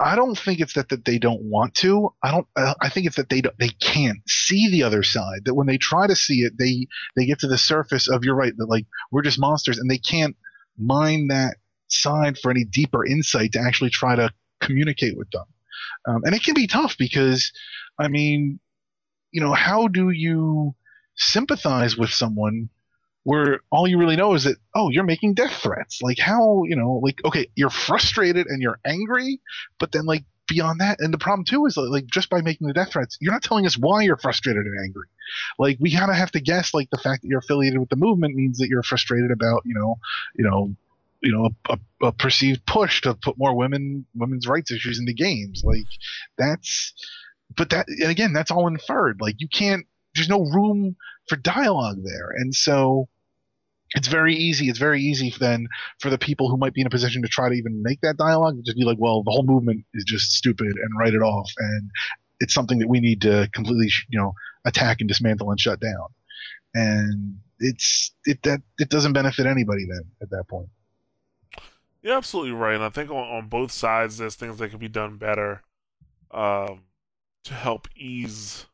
[0.00, 2.14] I don't think it's that that they don't want to.
[2.22, 2.46] I don't.
[2.54, 5.44] Uh, I think it's that they they can't see the other side.
[5.44, 6.86] That when they try to see it, they
[7.16, 8.56] they get to the surface of you're right.
[8.56, 10.36] That like we're just monsters, and they can't
[10.78, 11.56] mine that
[11.88, 14.30] side for any deeper insight to actually try to
[14.60, 15.44] communicate with them.
[16.06, 17.52] Um, and it can be tough because,
[17.98, 18.60] I mean,
[19.32, 20.74] you know, how do you
[21.14, 22.68] sympathize with someone
[23.24, 26.00] where all you really know is that oh you're making death threats?
[26.02, 29.40] Like how you know like okay you're frustrated and you're angry
[29.78, 32.72] but then like beyond that and the problem too is like just by making the
[32.72, 35.08] death threats you're not telling us why you're frustrated and angry.
[35.58, 37.96] Like we kind of have to guess like the fact that you're affiliated with the
[37.96, 39.98] movement means that you're frustrated about you know
[40.34, 40.74] you know
[41.20, 45.62] you know a, a, perceived push to put more women women's rights issues into games.
[45.64, 45.86] Like
[46.36, 46.94] that's
[47.56, 50.96] but that and again that's all inferred like you can't there's no room
[51.28, 53.08] for dialogue there and so
[53.94, 54.68] it's very easy.
[54.68, 55.66] It's very easy then
[55.98, 58.16] for the people who might be in a position to try to even make that
[58.16, 61.50] dialogue just be like, well, the whole movement is just stupid and write it off,
[61.58, 61.90] and
[62.40, 64.34] it's something that we need to completely, you know,
[64.64, 66.06] attack and dismantle and shut down.
[66.74, 70.68] And it's it that it doesn't benefit anybody then at that point.
[72.02, 74.88] You're absolutely right, and I think on, on both sides there's things that can be
[74.88, 75.62] done better
[76.30, 76.82] um,
[77.48, 78.66] to help ease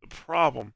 [0.00, 0.74] the problem.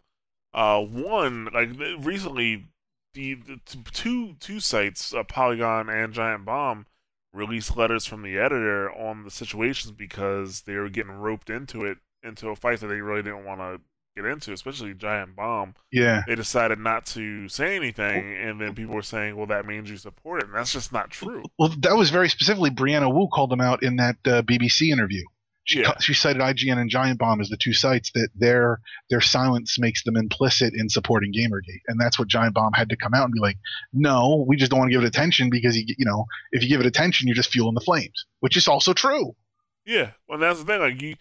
[0.55, 2.67] Uh, one, like recently,
[3.15, 3.61] the, the
[3.93, 6.87] two two sites, uh, Polygon and Giant Bomb,
[7.33, 11.99] released letters from the editor on the situations because they were getting roped into it
[12.23, 13.81] into a fight that they really didn't want to
[14.17, 15.75] get into, especially Giant Bomb.
[15.93, 16.23] Yeah.
[16.27, 19.97] They decided not to say anything, and then people were saying, "Well, that means you
[19.97, 21.45] support it," and that's just not true.
[21.59, 22.71] Well, that was very specifically.
[22.71, 25.25] Brianna Wu called them out in that uh, BBC interview.
[25.69, 25.99] She, Yeah.
[26.01, 30.03] she cited IGN and Giant Bomb as the two sites that their their silence makes
[30.03, 33.35] them implicit in supporting Gamergate, and that's what Giant Bomb had to come out and
[33.35, 33.59] be like,
[33.93, 36.71] "No, we just don't want to give it attention because you you know if you
[36.71, 39.37] give it attention, you're just fueling the flames," which is also true.
[39.85, 40.81] Yeah, well, that's the thing.
[40.81, 41.17] Like you,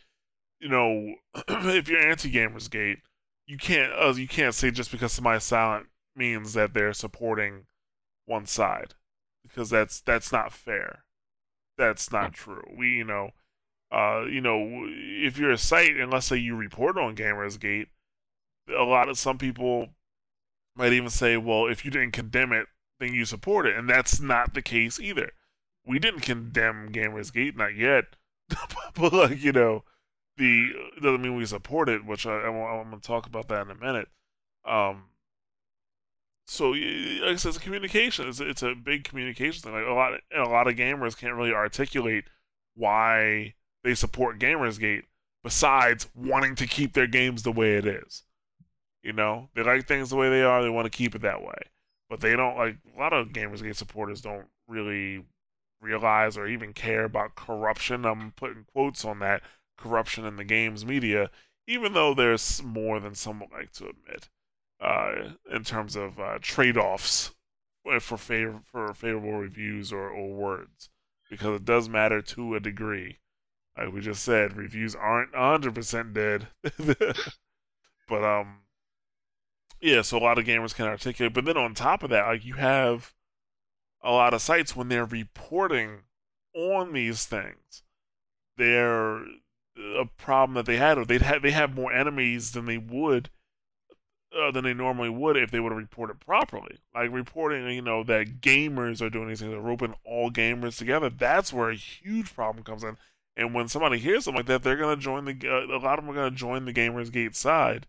[0.62, 1.16] you know,
[1.50, 3.02] if you're anti Gamersgate,
[3.48, 7.66] you can't uh, you can't say just because somebody's silent means that they're supporting
[8.26, 8.94] one side,
[9.44, 11.04] because that's that's not fair.
[11.78, 12.64] That's not true.
[12.78, 13.32] We, you know,
[13.92, 17.88] uh, you know, if you're a site, and let's say you report on Gamersgate,
[18.78, 19.90] a lot of some people
[20.76, 22.68] might even say, well, if you didn't condemn it,
[23.00, 25.32] then you support it, and that's not the case either.
[25.86, 28.06] We didn't condemn Gamersgate, not yet,
[28.96, 29.84] but like you know,
[30.38, 30.72] the
[31.02, 33.76] doesn't mean we support it, which I, am going to talk about that in a
[33.76, 34.10] minute.
[34.66, 35.06] Um,
[36.46, 38.28] so like I said, it's a communication.
[38.28, 39.74] It's, it's a big communication thing.
[39.74, 42.26] Like a lot, a lot of gamers can't really articulate
[42.76, 43.54] why
[43.84, 45.04] they support Gamersgate
[45.44, 48.24] besides wanting to keep their games the way it is.
[49.04, 50.62] You know, they like things the way they are.
[50.62, 51.70] They want to keep it that way,
[52.10, 55.24] but they don't like a lot of Gamersgate supporters don't really
[55.80, 58.06] realize or even care about corruption.
[58.06, 59.42] I'm putting quotes on that
[59.78, 61.30] corruption in the games media,
[61.68, 64.30] even though there's more than some would like to admit
[64.82, 67.32] uh, in terms of uh, trade-offs
[68.02, 70.90] for favor for favorable reviews or, or words,
[71.30, 73.20] because it does matter to a degree.
[73.78, 76.48] Like we just said, reviews aren't 100% dead,
[78.08, 78.62] but um,
[79.82, 80.02] yeah.
[80.02, 82.56] So a lot of gamers can articulate, but then on top of that, like you
[82.56, 83.14] have
[84.02, 86.04] a lot of sites when they're reporting
[86.56, 87.84] on these things,
[88.58, 89.18] they're
[89.78, 93.30] a problem that they had, or they'd have they have more enemies than they would
[94.38, 96.78] uh, than they normally would if they would have reported properly.
[96.94, 101.10] Like reporting, you know, that gamers are doing these things, they're roping all gamers together.
[101.10, 102.98] That's where a huge problem comes in.
[103.38, 105.38] And when somebody hears something like that, they're gonna join the.
[105.48, 107.86] Uh, a lot of them are gonna join the gamers gate side.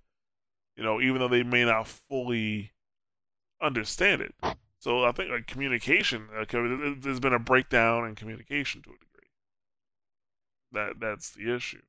[0.76, 2.72] You know, even though they may not fully
[3.60, 4.34] understand it.
[4.78, 6.44] So I think like communication, uh,
[7.00, 9.30] there's been a breakdown in communication to a degree.
[10.70, 11.82] That that's the issue.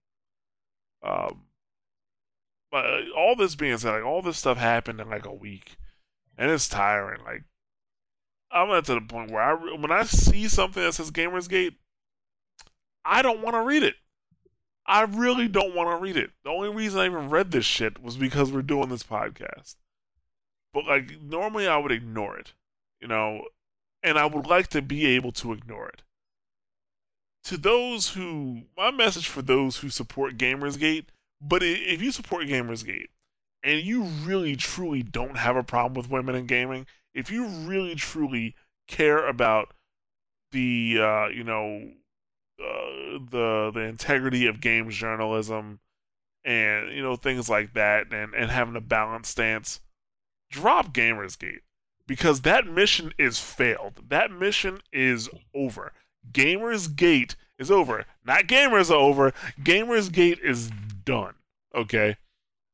[1.03, 1.43] Um,
[2.71, 5.75] but uh, all this being said, like all this stuff happened in like a week,
[6.37, 7.23] and it's tiring.
[7.25, 7.43] Like
[8.51, 11.75] I'm at to the point where I when I see something that says Gamersgate,
[13.05, 13.95] I don't want to read it.
[14.85, 16.31] I really don't want to read it.
[16.43, 19.75] The only reason I even read this shit was because we're doing this podcast.
[20.73, 22.53] But like normally I would ignore it,
[23.01, 23.43] you know,
[24.03, 26.03] and I would like to be able to ignore it.
[27.43, 31.05] to those who, my message for those who support Gamersgate,
[31.41, 33.07] but if you support Gamersgate
[33.63, 37.95] and you really truly don't have a problem with women in gaming, if you really
[37.95, 38.55] truly
[38.87, 39.73] care about
[40.51, 41.91] the uh, you know
[42.61, 45.79] uh, the the integrity of games journalism
[46.43, 49.79] and you know things like that and and having a balanced stance
[50.49, 51.61] drop gamersgate
[52.07, 54.01] because that mission is failed.
[54.07, 55.93] That mission is over.
[56.31, 58.05] Gamersgate is over.
[58.25, 59.31] Not gamers are over.
[59.63, 60.71] Gamersgate is
[61.05, 61.35] done
[61.75, 62.17] okay?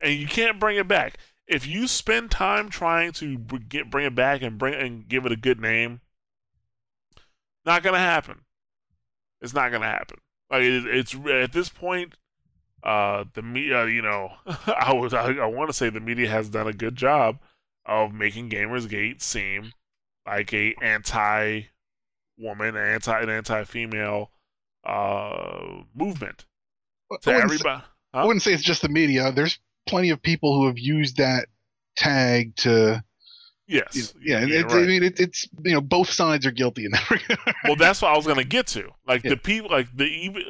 [0.01, 1.17] And you can't bring it back.
[1.47, 5.31] If you spend time trying to get, bring it back and bring and give it
[5.31, 6.01] a good name
[7.65, 8.41] not gonna happen
[9.41, 10.17] it's not gonna happen
[10.49, 12.15] like it, it's at this point
[12.85, 14.31] uh, the media, you know,
[14.67, 17.39] I was I, I want to say the media has done a good job
[17.85, 19.73] of making Gamersgate seem
[20.25, 21.61] like a anti
[22.37, 24.31] woman, anti an anti female
[24.85, 26.45] uh, movement.
[27.23, 27.81] To I everybody, say, huh?
[28.13, 29.31] I wouldn't say it's just the media.
[29.31, 29.57] There's
[29.87, 31.47] plenty of people who have used that
[31.97, 33.03] tag to.
[33.67, 34.13] Yes.
[34.21, 34.83] yeah, yeah it, right.
[34.83, 37.55] I mean, it, it's you know both sides are guilty in that regard.
[37.63, 38.91] well, that's what I was gonna get to.
[39.07, 39.31] Like yeah.
[39.31, 40.43] the people, like the even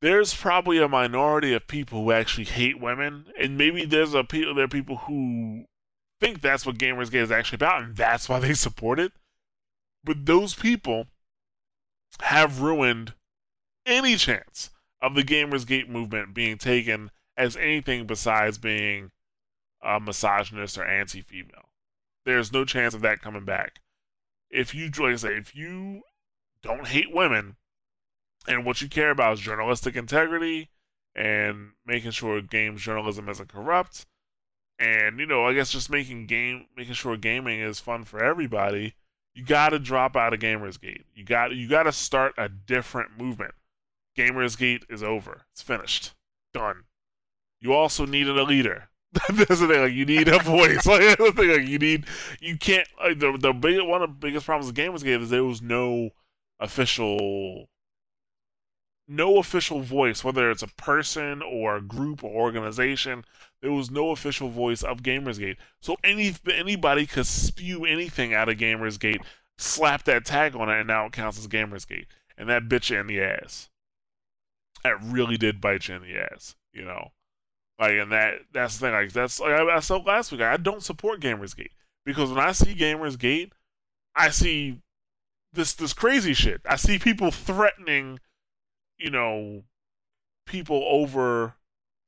[0.00, 4.54] there's probably a minority of people who actually hate women, and maybe there's a people
[4.54, 5.64] there are people who
[6.20, 9.12] think that's what Gamers Gamersgate is actually about, and that's why they support it.
[10.02, 11.06] But those people
[12.20, 13.14] have ruined
[13.86, 14.70] any chance
[15.02, 19.10] of the Gamersgate movement being taken as anything besides being
[19.82, 21.63] a misogynist or anti-female.
[22.24, 23.80] There's no chance of that coming back.
[24.50, 26.02] If you, like I say, if you
[26.62, 27.56] don't hate women,
[28.46, 30.70] and what you care about is journalistic integrity
[31.14, 34.04] and making sure games journalism isn't corrupt
[34.80, 38.94] and you know i guess just making game making sure gaming is fun for everybody
[39.34, 41.02] you got to drop out of gamersgate.
[41.14, 43.54] You got you got to start a different movement.
[44.16, 45.42] Gamersgate is over.
[45.52, 46.14] It's finished.
[46.52, 46.84] Done.
[47.60, 48.88] You also needed a leader
[49.34, 52.04] that's the thing like you need a voice like, the thing, like you need
[52.40, 55.44] you can't like the, the big one of the biggest problems with gamersgate is there
[55.44, 56.10] was no
[56.60, 57.68] official
[59.06, 63.24] no official voice, whether it's a person or a group or organization.
[63.60, 65.56] There was no official voice of Gamersgate.
[65.80, 69.22] So any anybody could spew anything out of Gamersgate,
[69.58, 72.06] slap that tag on it, and now it counts as Gamersgate.
[72.36, 73.68] And that bit you in the ass.
[74.82, 77.12] That really did bite you in the ass, you know.
[77.78, 78.94] Like, and that that's the thing.
[78.94, 80.40] Like, that's like I, I said last week.
[80.40, 81.72] I don't support Gamersgate
[82.04, 83.50] because when I see Gamersgate,
[84.14, 84.80] I see
[85.52, 86.60] this this crazy shit.
[86.68, 88.20] I see people threatening
[88.98, 89.64] you know,
[90.46, 91.54] people over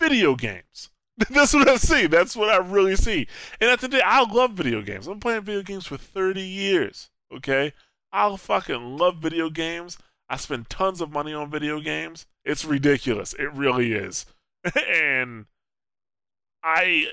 [0.01, 0.91] video games.
[1.31, 2.07] That's what I see.
[2.07, 3.27] That's what I really see.
[3.61, 5.07] And at the day, I love video games.
[5.07, 7.11] I'm playing video games for 30 years.
[7.35, 7.73] Okay?
[8.13, 9.99] I fucking love video games.
[10.29, 12.27] I spend tons of money on video games.
[12.45, 13.35] It's ridiculous.
[13.35, 14.27] It really is.
[14.91, 15.47] and
[16.63, 17.07] I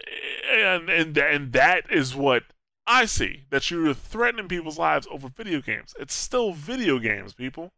[0.52, 2.44] and and and that is what
[2.88, 3.44] I see.
[3.50, 5.94] That you're threatening people's lives over video games.
[6.00, 7.72] It's still video games, people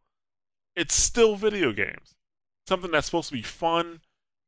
[0.76, 2.14] it's still video games.
[2.68, 4.00] Something that's supposed to be fun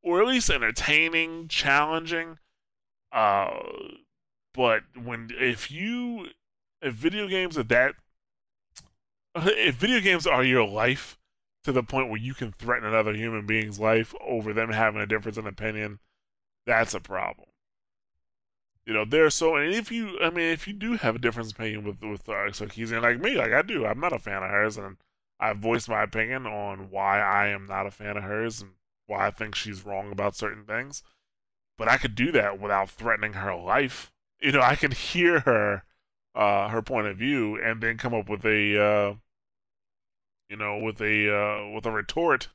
[0.03, 2.39] or at least entertaining, challenging.
[3.11, 3.59] Uh,
[4.55, 6.29] but when if you
[6.83, 7.95] if video games are that
[9.35, 11.19] if video games are your life
[11.65, 15.07] to the point where you can threaten another human being's life over them having a
[15.07, 15.99] difference in opinion,
[16.69, 17.49] that's a problem.
[18.85, 21.51] You know, there's so and if you I mean if you do have a difference
[21.51, 24.51] opinion with with uh, Sarkeesian like me, like I do, I'm not a fan of
[24.51, 24.99] hers and
[25.41, 28.73] I've voiced my opinion on why I am not a fan of hers and
[29.07, 31.03] why I think she's wrong about certain things.
[31.79, 34.13] But I could do that without threatening her life.
[34.41, 35.85] You know, I can hear her
[36.35, 39.15] uh, her point of view and then come up with a uh,
[40.51, 42.49] you know with a uh, with a retort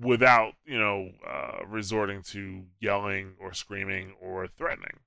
[0.00, 5.00] without you know uh, resorting to yelling or screaming or threatening.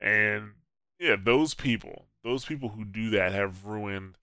[0.00, 0.52] And
[0.98, 4.16] yeah, those people, those people who do that have ruined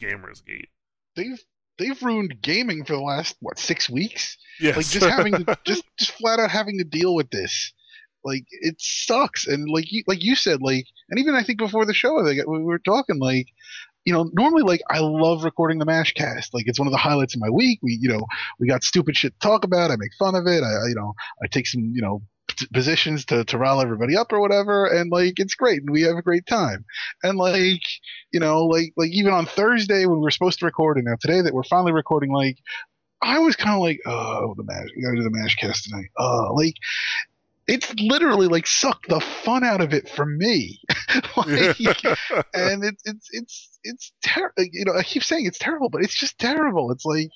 [0.00, 0.68] Gamersgate.
[1.14, 1.42] They've
[1.78, 4.36] they've ruined gaming for the last what six weeks.
[4.60, 4.76] Yes.
[4.76, 7.72] Like just having to, just just flat out having to deal with this.
[8.24, 11.86] Like it sucks, and like you like you said, like and even I think before
[11.86, 13.46] the show, like we were talking, like
[14.06, 16.54] you know, normally like I love recording the Mashcast.
[16.54, 17.80] Like it's one of the highlights of my week.
[17.82, 18.24] We, you know,
[18.58, 19.90] we got stupid shit to talk about.
[19.90, 20.62] I make fun of it.
[20.62, 22.22] I, you know, I take some, you know,
[22.72, 26.16] positions to, to rile everybody up or whatever and like it's great and we have
[26.16, 26.86] a great time
[27.22, 27.82] and like
[28.32, 31.16] you know like like even on thursday when we were supposed to record and now
[31.20, 32.56] today that we're finally recording like
[33.20, 36.08] i was kind of like oh the mash we gotta do the mash cast tonight
[36.18, 36.74] uh like
[37.68, 40.80] it's literally like sucked the fun out of it for me.
[41.36, 41.78] like,
[42.54, 44.64] and it's it's it's it's terrible.
[44.72, 46.92] You know, I keep saying it's terrible, but it's just terrible.
[46.92, 47.30] It's like,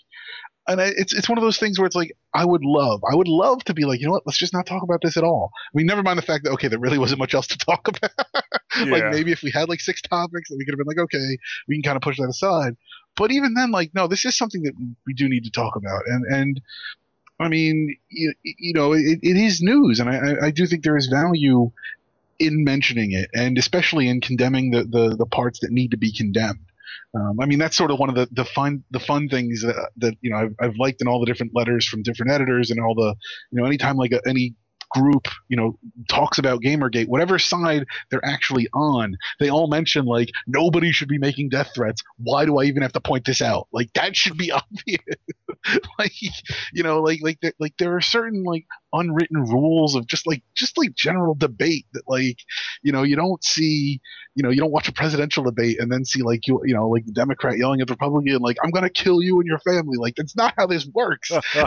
[0.69, 3.17] and I, it's it's one of those things where it's like I would love, I
[3.17, 5.25] would love to be like, you know what, let's just not talk about this at
[5.25, 5.51] all.
[5.55, 7.89] I mean, never mind the fact that okay, there really wasn't much else to talk
[7.89, 8.13] about.
[8.87, 11.39] like maybe if we had like six topics, that we could have been like, okay,
[11.67, 12.77] we can kind of push that aside.
[13.17, 14.75] But even then, like, no, this is something that
[15.07, 16.61] we do need to talk about, and and
[17.41, 20.97] I mean, you, you know, it, it is news, and I, I- do think there
[20.97, 21.71] is value
[22.39, 26.13] in mentioning it, and especially in condemning the, the, the parts that need to be
[26.13, 26.61] condemned.
[27.15, 29.91] Um, I mean, that's sort of one of the, the fun the fun things that,
[29.99, 32.81] that you know I've, I've liked in all the different letters from different editors and
[32.81, 33.15] all the
[33.51, 34.55] you know anytime like a, any
[34.91, 35.79] group you know
[36.09, 41.19] talks about Gamergate, whatever side they're actually on, they all mention like nobody should be
[41.19, 42.03] making death threats.
[42.19, 43.69] Why do I even have to point this out?
[43.73, 45.01] Like that should be obvious.
[45.99, 46.13] like
[46.73, 50.43] you know like like there, like there are certain like unwritten rules of just like
[50.55, 52.39] just like general debate that like
[52.83, 54.01] you know you don't see
[54.35, 56.89] you know you don't watch a presidential debate and then see like you you know
[56.89, 59.97] like the democrat yelling at the republican like i'm gonna kill you and your family
[59.99, 61.31] like that's not how this works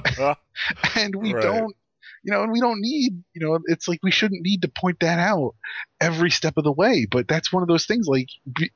[0.95, 1.41] and we Right.
[1.41, 1.75] don't
[2.23, 4.99] you know and we don't need you know it's like we shouldn't need to point
[5.01, 5.53] that out
[6.01, 8.29] every step of the way but that's one of those things like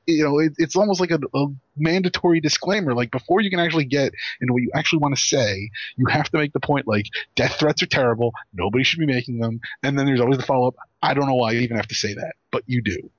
[0.06, 1.46] you know it, it's almost like a, a
[1.76, 5.70] mandatory disclaimer like before you can actually get into what you actually want to say
[5.96, 9.38] you have to make the point like death threats are terrible nobody should be making
[9.38, 11.94] them and then there's always the follow-up i don't know why you even have to
[11.94, 13.10] say that but you do.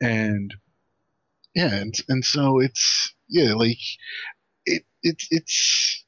[0.00, 0.54] And
[1.54, 3.78] yeah and, and so it's yeah like
[4.64, 6.04] it, it it's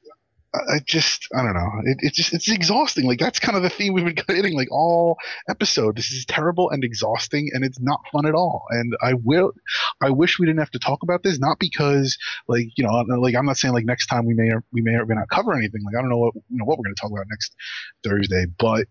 [0.53, 1.71] I just I don't know.
[1.85, 3.05] It, it's just it's exhausting.
[3.05, 5.17] Like that's kind of the theme we've been hitting like all
[5.49, 5.95] episode.
[5.95, 8.65] This is terrible and exhausting, and it's not fun at all.
[8.69, 9.53] And I will,
[10.01, 11.39] I wish we didn't have to talk about this.
[11.39, 12.17] Not because
[12.49, 14.95] like you know, like I'm not saying like next time we may or we may
[14.95, 15.83] or may not cover anything.
[15.85, 17.55] Like I don't know what you know what we're going to talk about next
[18.03, 18.87] Thursday, but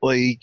[0.00, 0.40] like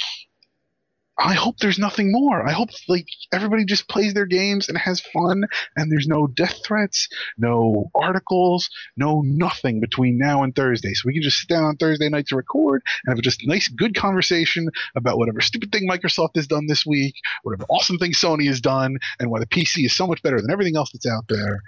[1.24, 2.48] I hope there's nothing more.
[2.48, 5.44] I hope like everybody just plays their games and has fun,
[5.76, 7.08] and there's no death threats,
[7.38, 10.94] no articles, no nothing between now and Thursday.
[10.94, 13.46] So we can just sit down on Thursday night to record and have a just
[13.46, 17.14] nice, good conversation about whatever stupid thing Microsoft has done this week,
[17.44, 20.50] whatever awesome thing Sony has done, and why the PC is so much better than
[20.50, 21.62] everything else that's out there,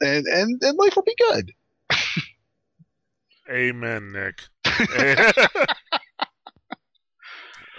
[0.00, 1.52] and and, and life will be good.
[3.48, 4.42] Amen, Nick.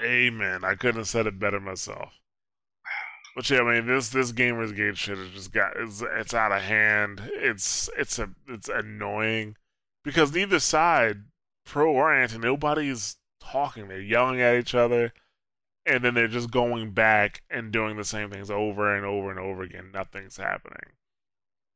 [0.04, 0.64] Amen.
[0.64, 2.14] I couldn't have said it better myself.
[3.36, 6.52] But yeah, I mean this this gamers gate shit has just got it's it's out
[6.52, 7.22] of hand.
[7.36, 9.56] It's it's a it's annoying
[10.04, 11.26] because neither side,
[11.64, 13.90] pro or anti, nobody's talking.
[13.90, 15.14] They're yelling at each other,
[15.86, 19.40] and then they're just going back and doing the same things over and over and
[19.40, 19.92] over again.
[19.94, 20.94] Nothing's happening.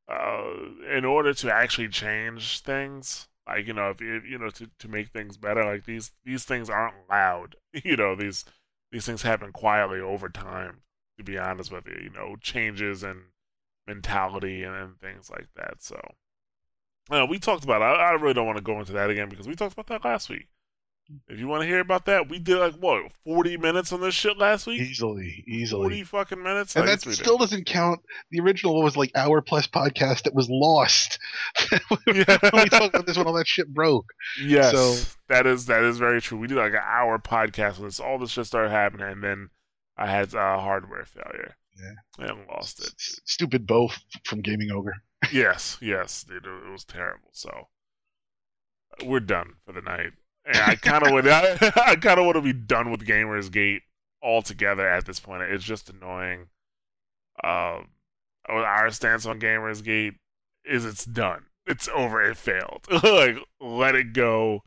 [0.07, 0.53] Uh,
[0.91, 4.88] in order to actually change things, like you know, if you you know to, to
[4.88, 7.56] make things better, like these these things aren't loud.
[7.86, 8.44] You know, these
[8.92, 10.82] these things happen quietly over time.
[11.18, 13.24] To be honest with you, you know, changes in
[13.88, 15.76] mentality and, and things like that.
[15.80, 16.00] So,
[17.10, 17.82] uh, we talked about.
[17.82, 20.06] I, I really don't want to go into that again because we talked about that
[20.06, 20.48] last week.
[21.28, 24.14] If you want to hear about that, we did like what forty minutes on this
[24.16, 24.80] shit last week.
[24.82, 25.82] Easily, easily.
[25.84, 26.76] Forty fucking minutes.
[26.76, 27.99] and Like, that still doesn't count.
[28.32, 31.19] The original was like hour plus podcast that was lost
[32.07, 32.44] we talked
[32.94, 34.06] about this when all that shit broke.
[34.41, 36.38] Yes, So- that is that is very true.
[36.38, 39.49] We did like an hour podcast when this all this shit started happening, and then
[39.98, 41.56] I had uh, hardware failure.
[42.19, 42.28] Yeah.
[42.30, 42.94] and lost it.
[42.99, 44.95] S- Stupid both from Gaming Ogre.
[45.32, 47.30] yes, yes, dude, it, was terrible.
[47.32, 47.68] So
[49.06, 50.11] we're done for the night.
[50.45, 53.84] I kind of would, I, I kind of want to be done with Gamers Gate
[54.22, 55.43] altogether at this point.
[55.43, 56.47] It's just annoying.
[57.43, 57.89] Um,
[58.47, 60.15] our stance on Gamers Gate
[60.65, 61.45] is it's done.
[61.65, 62.22] It's over.
[62.22, 62.85] It failed.
[63.03, 64.63] like let it go,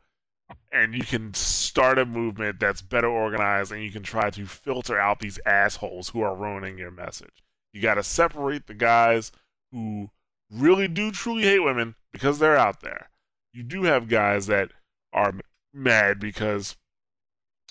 [0.73, 4.99] and you can start a movement that's better organized, and you can try to filter
[4.99, 7.43] out these assholes who are ruining your message.
[7.73, 9.33] You got to separate the guys
[9.73, 10.11] who
[10.51, 13.11] really do truly hate women because they're out there.
[13.53, 14.71] You do have guys that
[15.13, 15.35] are
[15.75, 16.77] mad because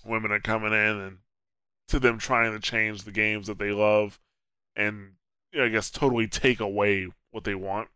[0.05, 1.17] women are coming in and
[1.87, 4.19] to them trying to change the games that they love
[4.75, 5.13] and
[5.51, 7.89] you know, I guess totally take away what they want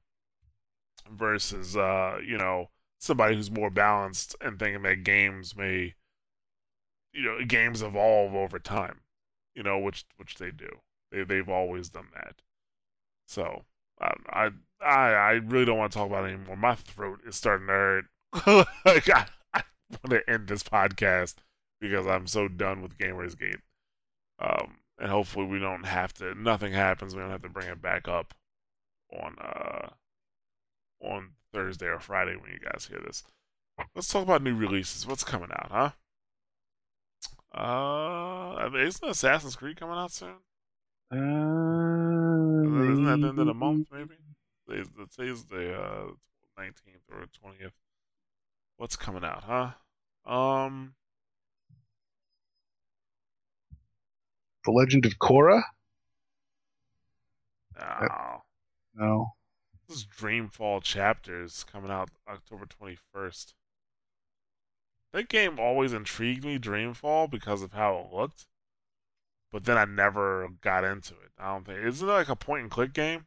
[1.11, 2.69] versus uh, you know,
[2.99, 5.95] somebody who's more balanced and thinking that games may
[7.13, 9.01] you know, games evolve over time.
[9.55, 10.69] You know, which which they do.
[11.11, 12.35] They they've always done that.
[13.25, 13.65] So
[13.99, 14.49] I I
[14.85, 16.55] I, I really don't want to talk about it anymore.
[16.57, 18.05] My throat is starting to hurt.
[18.85, 19.25] like I
[20.03, 21.35] want to end this podcast
[21.80, 23.59] because I'm so done with Gamers Gate.
[24.39, 26.35] Um, and hopefully we don't have to.
[26.35, 27.15] Nothing happens.
[27.15, 28.34] We don't have to bring it back up
[29.11, 29.89] on uh
[30.99, 33.23] on Thursday or Friday when you guys hear this.
[33.95, 35.05] Let's talk about new releases.
[35.05, 35.91] What's coming out, huh?
[37.57, 40.35] Uh, isn't Assassin's Creed coming out soon?
[41.11, 41.15] Uh,
[42.91, 44.15] Isn't that the end of the month, maybe?
[44.68, 46.07] Today's, today's the uh,
[46.59, 47.72] 19th or 20th.
[48.78, 50.32] What's coming out, huh?
[50.32, 50.94] Um,
[54.66, 55.62] The Legend of Korra?
[57.80, 58.44] no.
[58.94, 59.34] No.
[59.88, 63.54] This is Dreamfall Chapters coming out October 21st.
[65.14, 68.45] That game always intrigued me, Dreamfall, because of how it looked.
[69.52, 71.32] But then I never got into it.
[71.40, 71.80] I don't think.
[71.80, 73.26] Isn't it like a point and click game?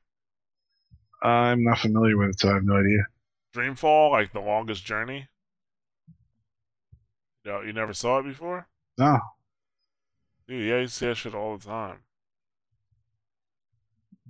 [1.23, 3.07] I'm not familiar with it, so I have no idea.
[3.55, 5.30] Dreamfall, like the longest journey?
[7.45, 8.67] No, you never saw it before?
[8.99, 9.19] No.
[10.47, 11.99] Dude, yeah, you see that shit all the time.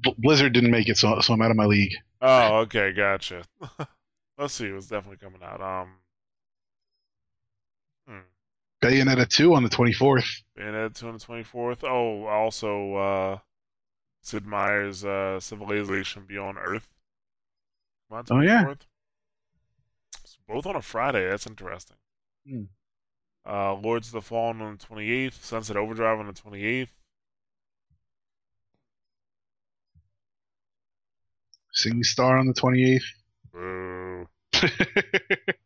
[0.01, 1.93] B- Blizzard didn't make it, so, so I'm out of my league.
[2.21, 3.43] Oh, okay, gotcha.
[4.39, 5.61] Let's see, it was definitely coming out.
[5.61, 5.89] Um,
[8.83, 10.43] Bayonetta 2 on the 24th.
[10.59, 11.85] Bayonetta 2 on the 24th.
[11.85, 13.39] Oh, also, uh,
[14.23, 16.89] Sid Meier's uh, Civilization Beyond Earth.
[18.11, 18.65] On, Oh, yeah.
[18.65, 18.81] 24th.
[20.25, 21.29] It's both on a Friday.
[21.29, 21.97] That's interesting.
[22.49, 22.63] Hmm.
[23.47, 25.43] Uh, Lords of the Fallen on the 28th.
[25.43, 26.89] Sunset Overdrive on the 28th.
[31.73, 33.01] Sing Star on the 28th.
[33.53, 34.29] Boo.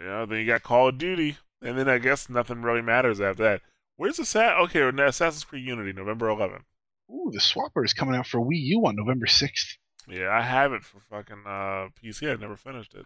[0.00, 1.36] Yeah, then you got Call of Duty.
[1.62, 3.60] And then I guess nothing really matters after that.
[3.96, 4.56] Where's the Sat?
[4.56, 6.62] Okay, Assassin's Creed Unity, November 11th.
[7.10, 9.76] Ooh, the Swapper is coming out for Wii U on November 6th.
[10.08, 12.30] Yeah, I have it for fucking uh, PC.
[12.32, 13.04] I never finished it.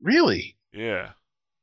[0.00, 0.56] Really?
[0.72, 1.10] Yeah.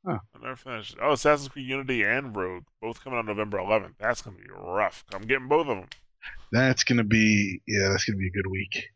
[0.07, 0.19] Huh.
[0.35, 0.95] I never finished.
[1.01, 3.95] Oh, Assassin's Creed Unity and Rogue, both coming out November 11th.
[3.99, 5.03] That's gonna be rough.
[5.13, 5.87] I'm getting both of them.
[6.51, 8.87] That's going to be, yeah, that's going to be a good week.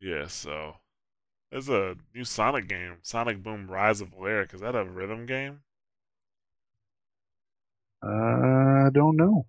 [0.00, 0.26] Yeah.
[0.26, 0.76] So
[1.50, 4.54] there's a new Sonic game, Sonic Boom: Rise of Lyric.
[4.54, 5.60] Is that a rhythm game?
[8.04, 9.46] Uh, I don't know.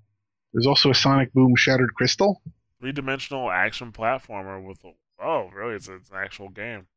[0.54, 2.42] There's also a Sonic Boom Shattered Crystal.
[2.80, 4.84] Three-dimensional action platformer with.
[4.84, 4.92] A,
[5.22, 5.76] oh, really?
[5.76, 6.88] It's, it's an actual game,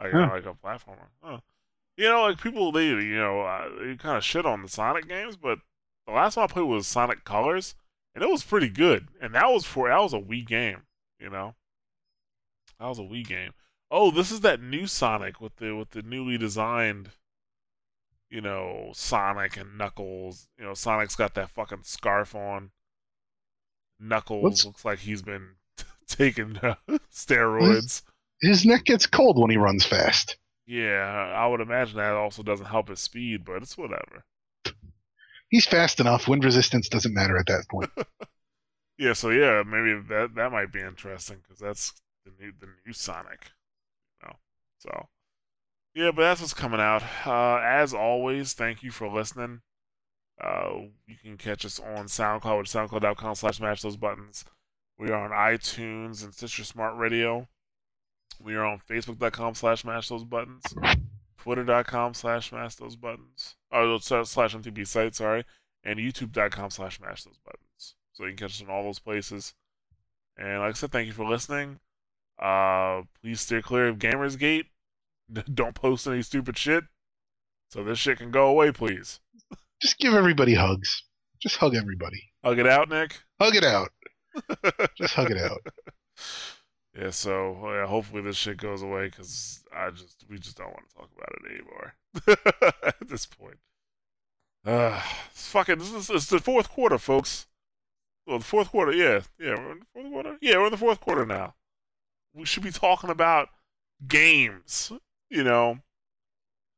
[0.00, 0.28] like Huh.
[0.32, 1.08] like a platformer.
[1.22, 1.38] Huh.
[1.98, 5.08] You know, like people they you know uh, they kind of shit on the Sonic
[5.08, 5.58] games, but
[6.06, 7.74] the last one I played was Sonic Colors,
[8.14, 9.08] and it was pretty good.
[9.20, 10.82] And that was for that was a Wii game.
[11.18, 11.56] You know,
[12.78, 13.50] that was a Wii game.
[13.90, 17.10] Oh, this is that new Sonic with the with the newly designed.
[18.30, 20.46] You know, Sonic and Knuckles.
[20.56, 22.70] You know, Sonic's got that fucking scarf on.
[23.98, 25.56] Knuckles What's- looks like he's been
[26.06, 26.76] taking uh,
[27.12, 28.02] steroids.
[28.40, 30.36] His neck gets cold when he runs fast.
[30.68, 34.24] Yeah, I would imagine that also doesn't help his speed, but it's whatever.
[35.48, 36.28] He's fast enough.
[36.28, 37.90] Wind resistance doesn't matter at that point.
[38.98, 41.92] Yeah, so yeah, maybe that that might be interesting because that's
[42.24, 43.52] the new the new Sonic,
[44.20, 44.34] you know.
[44.78, 45.06] So
[45.94, 47.04] yeah, but that's what's coming out.
[47.24, 49.60] Uh, as always, thank you for listening.
[50.42, 50.70] Uh,
[51.06, 54.44] you can catch us on SoundCloud with soundcloud.com slash mash those buttons.
[54.98, 57.46] We are on iTunes and Stitcher Smart Radio.
[58.40, 60.62] We are on Facebook.com slash mash those buttons.
[61.38, 63.56] Twitter.com slash mash those buttons.
[63.72, 65.44] Oh, slash MTB site, sorry.
[65.84, 67.94] And YouTube.com slash mash those buttons.
[68.12, 69.54] So you can catch us in all those places.
[70.36, 71.80] And like I said, thank you for listening.
[72.40, 74.66] Uh, please steer clear of Gamersgate.
[75.54, 76.84] Don't post any stupid shit.
[77.70, 79.20] So this shit can go away, please.
[79.80, 81.04] Just give everybody hugs.
[81.40, 82.22] Just hug everybody.
[82.42, 83.20] Hug it out, Nick.
[83.40, 83.90] Hug it out.
[84.96, 85.66] Just hug it out.
[86.98, 90.88] Yeah, so yeah, hopefully this shit goes away because I just we just don't want
[90.88, 91.94] to talk about it anymore
[93.00, 93.58] at this point.
[94.66, 95.00] Uh,
[95.30, 97.46] it's fucking this is it's the fourth quarter, folks.
[98.26, 100.38] Well, the fourth quarter, yeah, yeah, we're in the fourth quarter.
[100.40, 101.54] Yeah, we're in the fourth quarter now.
[102.34, 103.48] We should be talking about
[104.06, 104.90] games,
[105.30, 105.78] you know.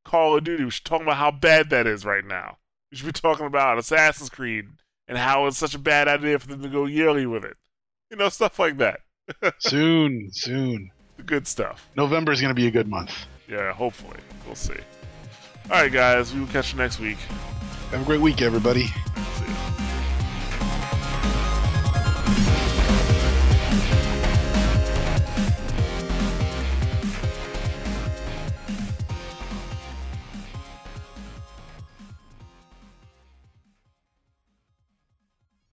[0.04, 0.64] Call of Duty.
[0.64, 2.58] We should talk about how bad that is right now.
[2.90, 4.66] We should be talking about Assassin's Creed
[5.08, 7.56] and how it's such a bad idea for them to go yearly with it.
[8.10, 9.00] You know, stuff like that.
[9.58, 10.90] Soon, soon.
[11.16, 11.88] The good stuff.
[11.96, 13.12] November is going to be a good month.
[13.48, 14.20] Yeah, hopefully.
[14.46, 14.74] We'll see.
[15.70, 16.32] All right, guys.
[16.32, 17.18] We will catch you next week.
[17.90, 18.86] Have a great week, everybody.
[18.86, 19.69] See